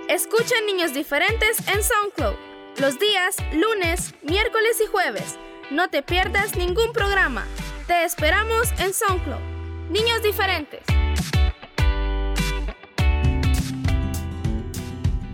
Escucha 0.10 0.56
Niños 0.65 0.95
Diferentes 0.95 1.60
en 1.67 1.84
SoundCloud 1.84 2.38
los 2.80 2.97
días 2.97 3.36
lunes, 3.53 4.15
miércoles 4.23 4.82
y 4.84 4.88
jueves. 4.88 5.38
No 5.69 5.89
te 5.89 6.01
pierdas 6.01 6.56
ningún 6.56 6.91
programa. 6.91 7.45
Te 7.86 8.03
esperamos 8.03 8.71
en 8.80 8.95
SoundCloud. 8.95 9.56
Niños 9.89 10.21
Diferentes. 10.21 10.82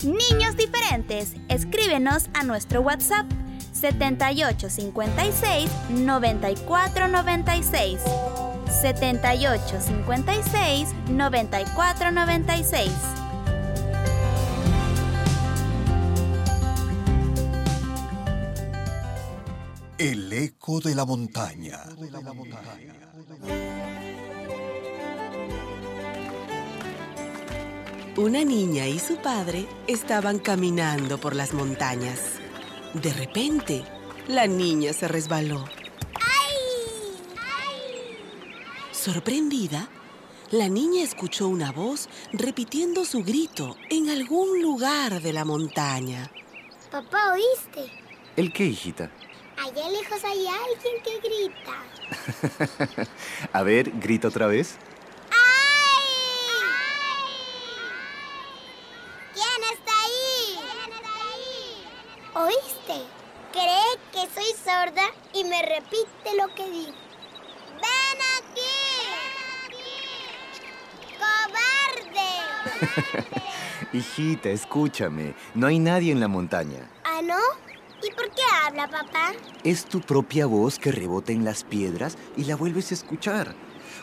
Niños 0.03 0.55
diferentes, 0.57 1.35
escríbenos 1.47 2.29
a 2.33 2.43
nuestro 2.43 2.81
WhatsApp 2.81 3.25
7856 3.71 5.71
9496. 5.89 8.01
7856 8.81 10.89
9496. 11.09 12.91
El 19.97 20.33
eco 20.33 20.81
de 20.81 20.95
la 20.95 21.05
montaña. 21.05 21.79
Una 28.15 28.43
niña 28.43 28.87
y 28.87 28.99
su 28.99 29.17
padre 29.17 29.65
estaban 29.87 30.37
caminando 30.37 31.17
por 31.17 31.35
las 31.35 31.51
montañas. 31.51 32.19
De 32.93 33.11
repente, 33.11 33.83
la 34.27 34.45
niña 34.45 34.93
se 34.93 35.07
resbaló. 35.07 35.65
Sorprendida, 38.91 39.89
la 40.51 40.69
niña 40.69 41.03
escuchó 41.03 41.47
una 41.47 41.71
voz 41.71 42.07
repitiendo 42.31 43.03
su 43.03 43.23
grito 43.23 43.77
en 43.89 44.11
algún 44.11 44.61
lugar 44.61 45.19
de 45.19 45.33
la 45.33 45.43
montaña. 45.43 46.29
Papá, 46.91 47.33
¿oíste? 47.33 47.91
¿El 48.35 48.53
qué, 48.53 48.65
hijita? 48.65 49.09
Allá 49.57 49.89
lejos 49.89 50.23
hay 50.23 50.45
alguien 50.45 51.01
que 51.03 51.19
grita. 51.19 53.07
A 53.53 53.63
ver, 53.63 53.91
grita 53.99 54.27
otra 54.27 54.45
vez. 54.45 54.77
¿Quién 59.33 59.63
está 59.73 59.91
ahí? 60.03 60.59
¿Oíste? 62.35 63.05
Cree 63.51 63.97
que 64.11 64.27
soy 64.33 64.53
sorda 64.63 65.05
y 65.33 65.43
me 65.43 65.61
repite 65.61 66.35
lo 66.37 66.53
que 66.53 66.69
digo. 66.69 66.93
¡Ven 67.81 68.19
aquí! 68.37 68.75
¡Cobarde! 71.17 72.31
Hijita, 74.23 74.51
escúchame. 74.51 75.35
No 75.53 75.67
hay 75.67 75.79
nadie 75.79 76.13
en 76.13 76.21
la 76.21 76.29
montaña. 76.29 76.89
¿Ah, 77.03 77.21
no? 77.21 77.35
¿Y 78.01 78.09
por 78.13 78.29
qué 78.31 78.41
habla, 78.65 78.87
papá? 78.87 79.33
Es 79.65 79.83
tu 79.83 79.99
propia 79.99 80.45
voz 80.45 80.79
que 80.79 80.93
rebota 80.93 81.33
en 81.33 81.43
las 81.43 81.65
piedras 81.65 82.17
y 82.37 82.45
la 82.45 82.55
vuelves 82.55 82.91
a 82.91 82.93
escuchar. 82.93 83.53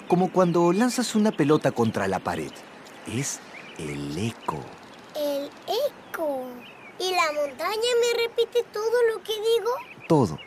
Como 0.09 0.30
cuando 0.30 0.74
lanzas 0.74 1.14
una 1.14 1.33
pelota 1.33 1.72
contra 1.72 2.06
la 2.06 2.18
pared. 2.18 2.52
Es 3.06 3.40
el 3.78 4.18
eco. 4.18 4.62
El 5.16 5.46
eco. 5.66 6.48
¿Y 6.98 7.12
la 7.12 7.33
montaña 7.40 7.90
me 8.02 8.22
repite 8.22 8.62
todo 8.74 9.02
lo 9.14 9.22
que 9.22 9.33
digo? 9.33 9.70
Todo. 10.06 10.38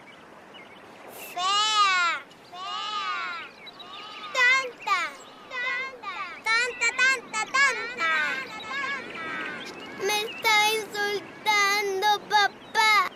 Papá. 12.19 13.11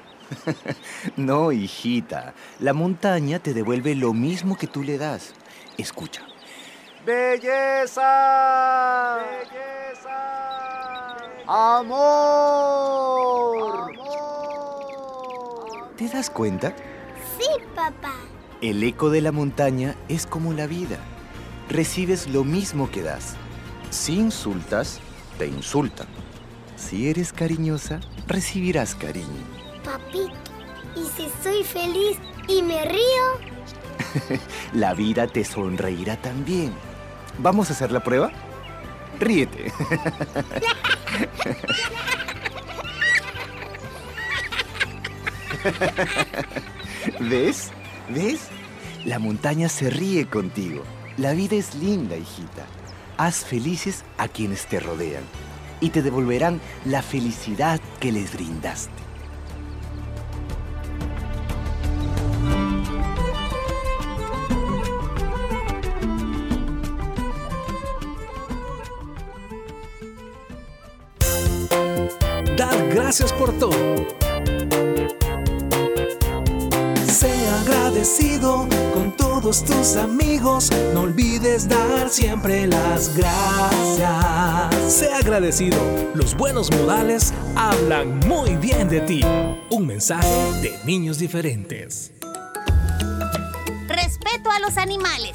no, 1.15 1.51
hijita. 1.51 2.33
La 2.59 2.73
montaña 2.73 3.39
te 3.39 3.53
devuelve 3.53 3.95
lo 3.95 4.13
mismo 4.13 4.57
que 4.57 4.67
tú 4.67 4.83
le 4.83 4.97
das. 4.97 5.33
Escucha. 5.77 6.23
¡Belleza! 7.05 8.03
¡Amor! 11.47 11.97
¿Te 15.95 16.09
das 16.09 16.29
cuenta? 16.29 16.75
Sí, 17.39 17.47
papá. 17.73 18.13
El 18.61 18.83
eco 18.83 19.09
de 19.09 19.21
la 19.21 19.31
montaña 19.31 19.95
es 20.09 20.25
como 20.25 20.51
la 20.51 20.67
vida. 20.67 20.97
Recibes 21.69 22.27
lo 22.27 22.43
mismo 22.43 22.91
que 22.91 23.01
das. 23.01 23.35
Si 23.91 24.15
insultas, 24.15 24.99
te 25.37 25.47
insultan. 25.47 26.07
Si 26.75 27.09
eres 27.09 27.31
cariñosa, 27.31 28.01
recibirás 28.27 28.95
cariño. 28.95 29.27
Papito, 29.83 30.33
¿y 30.95 31.03
si 31.15 31.27
soy 31.41 31.63
feliz 31.63 32.17
y 32.47 32.61
me 32.61 32.85
río? 32.85 33.57
la 34.73 34.93
vida 34.93 35.27
te 35.27 35.43
sonreirá 35.43 36.15
también. 36.17 36.73
¿Vamos 37.39 37.69
a 37.69 37.73
hacer 37.73 37.91
la 37.91 38.03
prueba? 38.03 38.31
Ríete. 39.19 39.71
¿Ves? 47.19 47.71
¿Ves? 48.09 48.47
La 49.05 49.19
montaña 49.19 49.69
se 49.69 49.89
ríe 49.89 50.27
contigo. 50.27 50.83
La 51.17 51.33
vida 51.33 51.55
es 51.55 51.73
linda, 51.75 52.15
hijita. 52.15 52.65
Haz 53.17 53.45
felices 53.45 54.03
a 54.17 54.27
quienes 54.27 54.65
te 54.67 54.79
rodean 54.79 55.23
y 55.79 55.89
te 55.89 56.01
devolverán 56.01 56.59
la 56.85 57.01
felicidad 57.01 57.79
que 57.99 58.11
les 58.11 58.33
brindaste. 58.33 58.91
Dar 72.57 72.87
gracias 72.89 73.31
por 73.33 73.51
todo. 73.53 73.71
Sea 77.05 77.61
agradecido 77.61 78.67
con 78.93 79.15
todos 79.15 79.63
tus 79.63 79.95
amigos. 79.95 80.69
No 80.93 81.01
olvides 81.01 81.36
dar 81.65 82.09
siempre 82.09 82.67
las 82.67 83.15
gracias. 83.15 84.93
Sea 84.93 85.17
agradecido. 85.17 85.77
Los 86.13 86.35
buenos 86.35 86.69
modales 86.71 87.33
hablan 87.55 88.19
muy 88.27 88.55
bien 88.57 88.87
de 88.89 89.01
ti. 89.01 89.21
Un 89.71 89.87
mensaje 89.87 90.51
de 90.61 90.77
niños 90.85 91.17
diferentes. 91.17 92.11
Respeto 93.87 94.51
a 94.51 94.59
los 94.59 94.77
animales. 94.77 95.33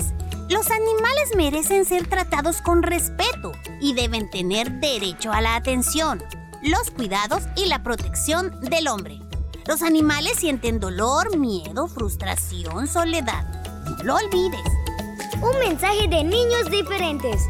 Los 0.48 0.70
animales 0.70 1.34
merecen 1.36 1.84
ser 1.84 2.06
tratados 2.06 2.62
con 2.62 2.82
respeto 2.82 3.52
y 3.80 3.94
deben 3.94 4.30
tener 4.30 4.70
derecho 4.80 5.32
a 5.32 5.40
la 5.40 5.56
atención, 5.56 6.22
los 6.62 6.90
cuidados 6.90 7.44
y 7.56 7.66
la 7.66 7.82
protección 7.82 8.60
del 8.60 8.86
hombre. 8.86 9.18
Los 9.66 9.82
animales 9.82 10.34
sienten 10.36 10.78
dolor, 10.78 11.36
miedo, 11.36 11.88
frustración, 11.88 12.86
soledad. 12.86 13.64
No 13.86 14.04
lo 14.04 14.16
olvides. 14.16 14.81
Un 15.42 15.58
mensaje 15.58 16.06
de 16.06 16.22
niños 16.22 16.70
diferentes. 16.70 17.48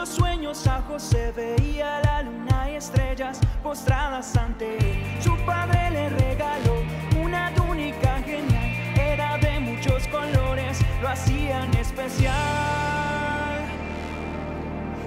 muchos 0.00 0.16
sueños 0.16 0.66
a 0.66 0.80
José 0.88 1.30
veía 1.36 2.00
la 2.02 2.22
luna 2.22 2.70
y 2.70 2.76
estrellas 2.76 3.38
postradas 3.62 4.34
ante 4.34 4.78
él. 4.78 5.20
Su 5.20 5.36
padre 5.44 5.90
le 5.90 6.08
regaló 6.08 6.82
una 7.22 7.52
túnica 7.54 8.18
genial, 8.22 8.96
era 8.98 9.36
de 9.36 9.60
muchos 9.60 10.08
colores, 10.08 10.78
lo 11.02 11.08
hacían 11.08 11.74
especial. 11.74 12.32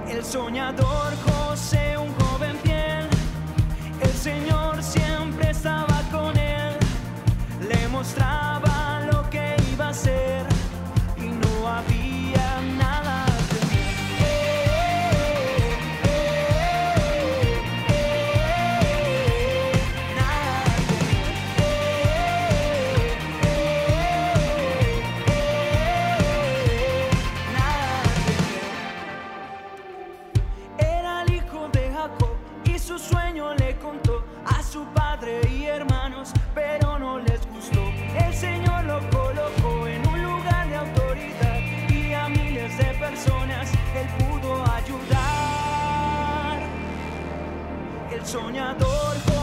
El 0.07 0.23
soñador 0.23 1.13
José, 1.25 1.97
un 1.97 2.13
joven 2.13 2.55
fiel, 2.63 3.07
el 3.99 4.11
Señor. 4.11 4.62
soñador. 48.33 49.42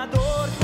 minha 0.00 0.06
dor. 0.06 0.59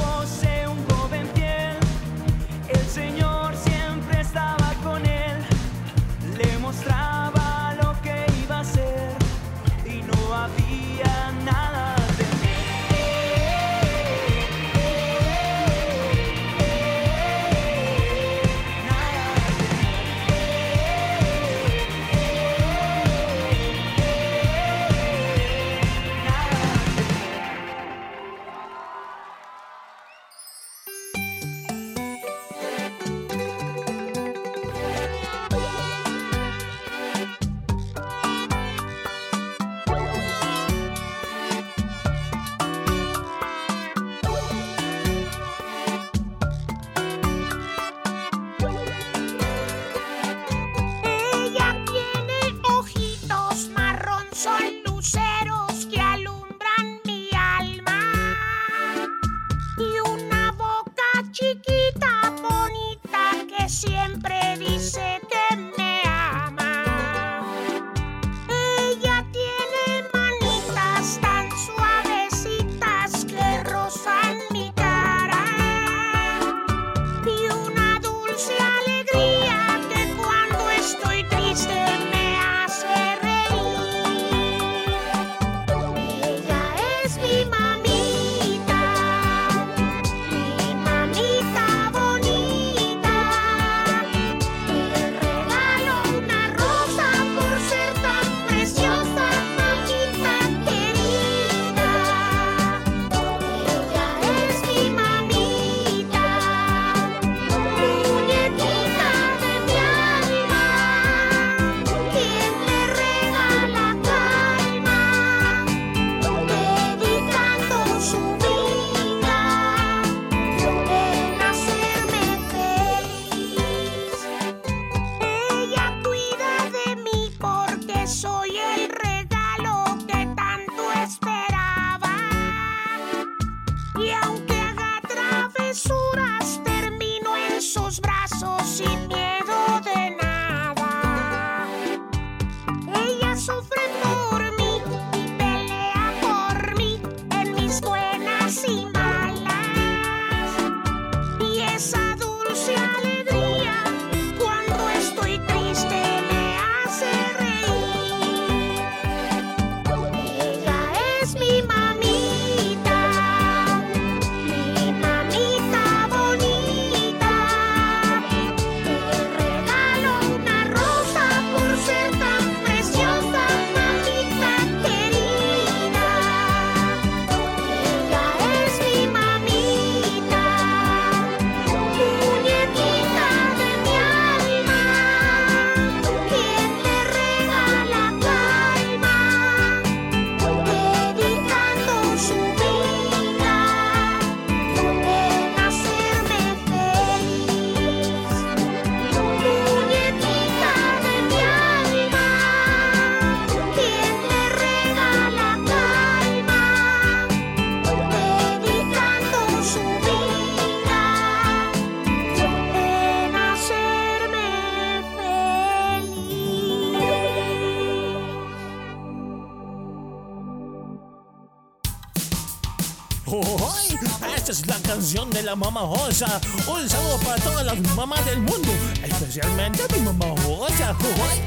mamá 225.76 225.94
Rosa. 225.94 226.40
Un 226.68 226.88
saludo 226.88 227.18
para 227.18 227.36
todas 227.42 227.64
las 227.66 227.78
mamás 227.94 228.24
del 228.24 228.38
mundo, 228.38 228.70
especialmente 229.02 229.82
a 229.82 229.96
mi 229.96 230.02
mamá 230.02 230.26
Rosa. 230.46 230.96
Ay, 231.30 231.42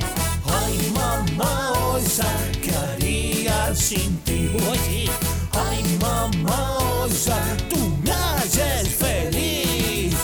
ay 0.46 0.92
mamá 0.94 1.74
¿qué 2.62 2.72
haría 2.76 3.74
sin 3.76 4.18
ti? 4.20 4.52
Ay, 4.72 5.10
ay 5.54 5.98
mamá 6.00 6.78
tú 7.70 7.98
me 8.04 8.12
haces 8.12 8.90
feliz. 8.90 10.16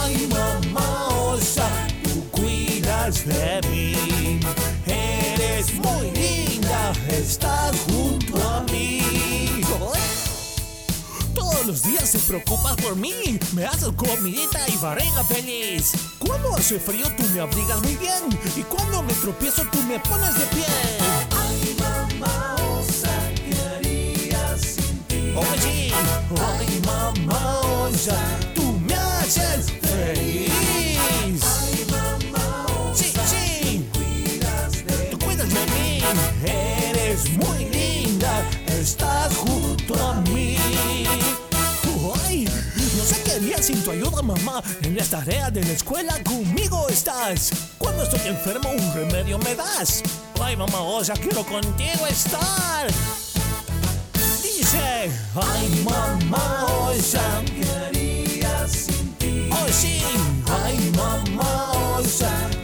Ay 0.00 0.26
mamá 0.26 1.06
tú 2.02 2.30
cuidas 2.30 3.24
de 3.24 3.60
mí. 3.70 4.03
se 12.06 12.18
preocupas 12.18 12.76
por 12.76 12.96
mí. 12.96 13.38
Me 13.54 13.64
haces 13.64 13.90
comidita 13.96 14.58
y 14.68 14.76
barriga 14.76 15.24
feliz. 15.24 15.92
Cuando 16.18 16.54
hace 16.54 16.78
frío 16.78 17.06
tú 17.16 17.22
me 17.34 17.40
abrigas 17.40 17.80
muy 17.82 17.96
bien. 17.96 18.22
Y 18.56 18.62
cuando 18.62 19.02
me 19.02 19.12
tropiezo 19.14 19.62
tú 19.72 19.82
me 19.82 19.98
pones 20.00 20.34
de 20.38 20.46
pie. 20.46 20.66
Ay, 21.30 21.76
mamá, 21.78 22.56
osa, 22.78 23.10
¿qué 23.34 23.56
haría 23.76 24.58
sin 24.58 24.98
ti? 25.04 25.34
Oye, 25.34 25.92
ay, 26.40 26.82
mamá, 26.84 27.60
osa. 27.60 28.53
Tu 43.84 43.90
ayuda, 43.90 44.22
mamá. 44.22 44.62
En 44.82 44.96
las 44.96 45.10
tareas 45.10 45.52
de 45.52 45.62
la 45.62 45.72
escuela 45.72 46.18
conmigo 46.24 46.88
estás. 46.88 47.50
Cuando 47.76 48.02
estoy 48.04 48.20
enfermo, 48.28 48.70
un 48.70 48.94
remedio 48.94 49.38
me 49.38 49.54
das. 49.54 50.02
Ay, 50.40 50.56
mamá, 50.56 50.80
osa, 50.80 51.12
quiero 51.14 51.44
contigo 51.44 52.06
estar. 52.08 52.86
Dice, 54.42 55.10
ay, 55.34 55.84
mamá, 55.84 56.66
¿qué 57.44 57.64
haría 57.86 58.68
sin 58.68 59.12
ti? 59.14 59.50
Oh, 59.52 59.68
sí, 59.70 60.00
ay, 60.64 60.92
mamá, 60.96 61.72
osa, 61.98 62.30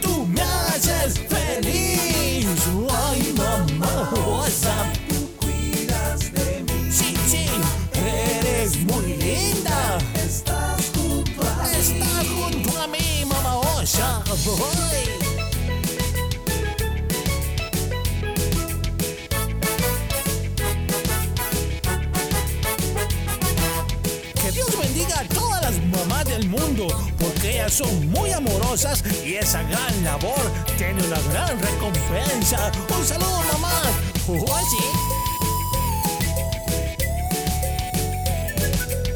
porque 27.19 27.51
ellas 27.53 27.73
son 27.73 28.09
muy 28.09 28.31
amorosas 28.31 29.03
y 29.25 29.35
esa 29.35 29.63
gran 29.63 30.03
labor 30.03 30.39
tiene 30.77 31.03
una 31.05 31.19
gran 31.31 31.59
recompensa. 31.61 32.71
Un 32.97 33.05
saludo, 33.05 33.41
mamá. 33.53 33.81
Oh, 34.27 34.59
sí. 34.69 34.77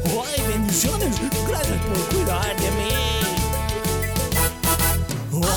¡Ay, 0.04 0.42
bendiciones! 0.48 1.16
Gracias 1.48 1.78
por 1.82 1.98
cuidar 2.14 2.56
de 2.56 2.70
mí. 2.70 2.94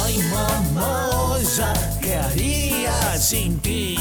¡Ay, 0.03 0.17
mamá 0.31 1.09
osa! 1.09 1.73
¿Qué 2.01 2.15
haría 2.15 3.17
sin 3.17 3.59
ti? 3.59 3.97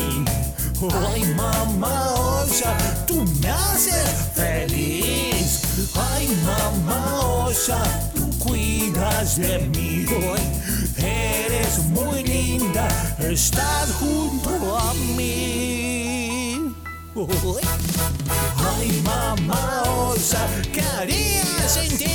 ¡Ay, 1.06 1.24
mamá 1.34 2.14
osa! 2.14 2.76
¡Tú 3.06 3.24
me 3.40 3.50
haces 3.50 4.30
feliz! 4.34 5.67
¡Ay, 5.94 6.28
mamá 6.44 7.20
osa! 7.46 7.82
¡Tú 8.14 8.28
cuidas 8.38 9.36
de 9.36 9.58
mí! 9.58 10.06
¡Ay, 10.34 11.44
eres 11.44 11.78
muy 11.86 12.22
linda! 12.24 12.88
¡Estás 13.18 13.92
junto 14.00 14.78
a 14.78 14.94
mí! 15.16 16.74
¡Ay! 17.14 19.02
Mamá 19.04 19.82
osa, 20.10 20.46
¿qué 20.72 20.80
haría 20.82 21.44
sin 21.68 21.96
ti? 21.98 22.06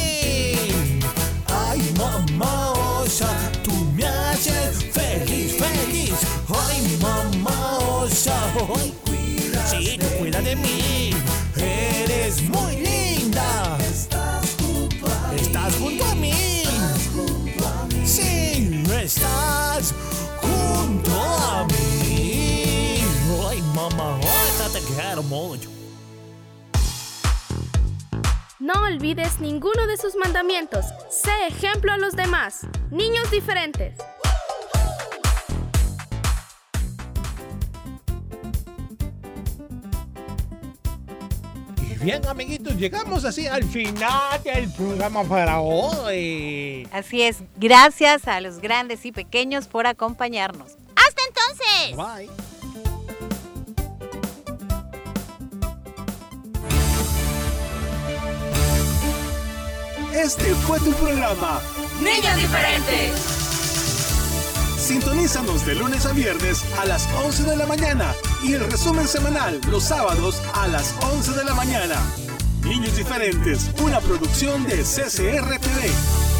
Ay, 1.47 1.81
mamá 1.97 2.71
osa, 3.01 3.27
tú 3.63 3.73
me 3.95 4.05
haces 4.05 4.83
feliz, 4.91 5.57
feliz. 5.57 6.13
Ay, 6.49 6.97
mamá 7.01 7.79
osa, 7.79 8.35
ay, 8.75 8.93
sí, 9.69 9.97
tú 9.99 10.07
cuida 10.19 10.41
de 10.41 10.55
mí. 10.55 11.11
Eres 11.57 12.41
muy 12.43 12.72
estás 19.15 19.93
junto 20.41 21.11
a 21.11 21.65
mí. 21.65 23.01
Ay, 23.49 23.61
mamá 23.75 24.17
osa, 24.19 24.69
te 24.71 24.79
quiero 24.85 25.23
mucho. 25.23 25.69
No 28.59 28.73
olvides 28.85 29.39
ninguno 29.39 29.85
de 29.87 29.97
sus 29.97 30.15
mandamientos. 30.15 30.85
Sé 31.09 31.47
ejemplo 31.47 31.91
a 31.91 31.97
los 31.97 32.15
demás. 32.15 32.61
Niños 32.91 33.29
diferentes. 33.29 33.97
Bien, 42.03 42.25
amiguitos, 42.27 42.75
llegamos 42.75 43.23
así 43.23 43.47
al 43.47 43.63
final 43.63 44.43
del 44.43 44.69
programa 44.71 45.23
para 45.23 45.59
hoy. 45.59 46.87
Así 46.91 47.21
es, 47.21 47.37
gracias 47.55 48.27
a 48.27 48.41
los 48.41 48.59
grandes 48.59 49.05
y 49.05 49.11
pequeños 49.11 49.67
por 49.67 49.87
acompañarnos. 49.87 50.73
¡Hasta 50.95 51.21
entonces! 51.27 51.95
Bye. 51.95 52.29
Este 60.13 60.53
fue 60.55 60.79
tu 60.79 60.91
programa. 60.93 61.61
Niños 62.01 62.35
diferentes. 62.35 63.42
Sintonízanos 64.83 65.65
de 65.65 65.75
lunes 65.75 66.05
a 66.05 66.11
viernes 66.11 66.61
a 66.77 66.83
las 66.83 67.07
11 67.23 67.43
de 67.43 67.55
la 67.55 67.65
mañana 67.65 68.13
y 68.43 68.51
el 68.51 68.69
resumen 68.69 69.07
semanal 69.07 69.61
los 69.71 69.85
sábados 69.85 70.41
a 70.53 70.67
las 70.67 70.93
11 71.01 71.31
de 71.31 71.45
la 71.45 71.53
mañana. 71.53 71.95
Niños 72.65 72.97
diferentes, 72.97 73.71
una 73.81 74.01
producción 74.01 74.65
de 74.65 74.83
CCR 74.83 75.57
TV. 75.57 76.32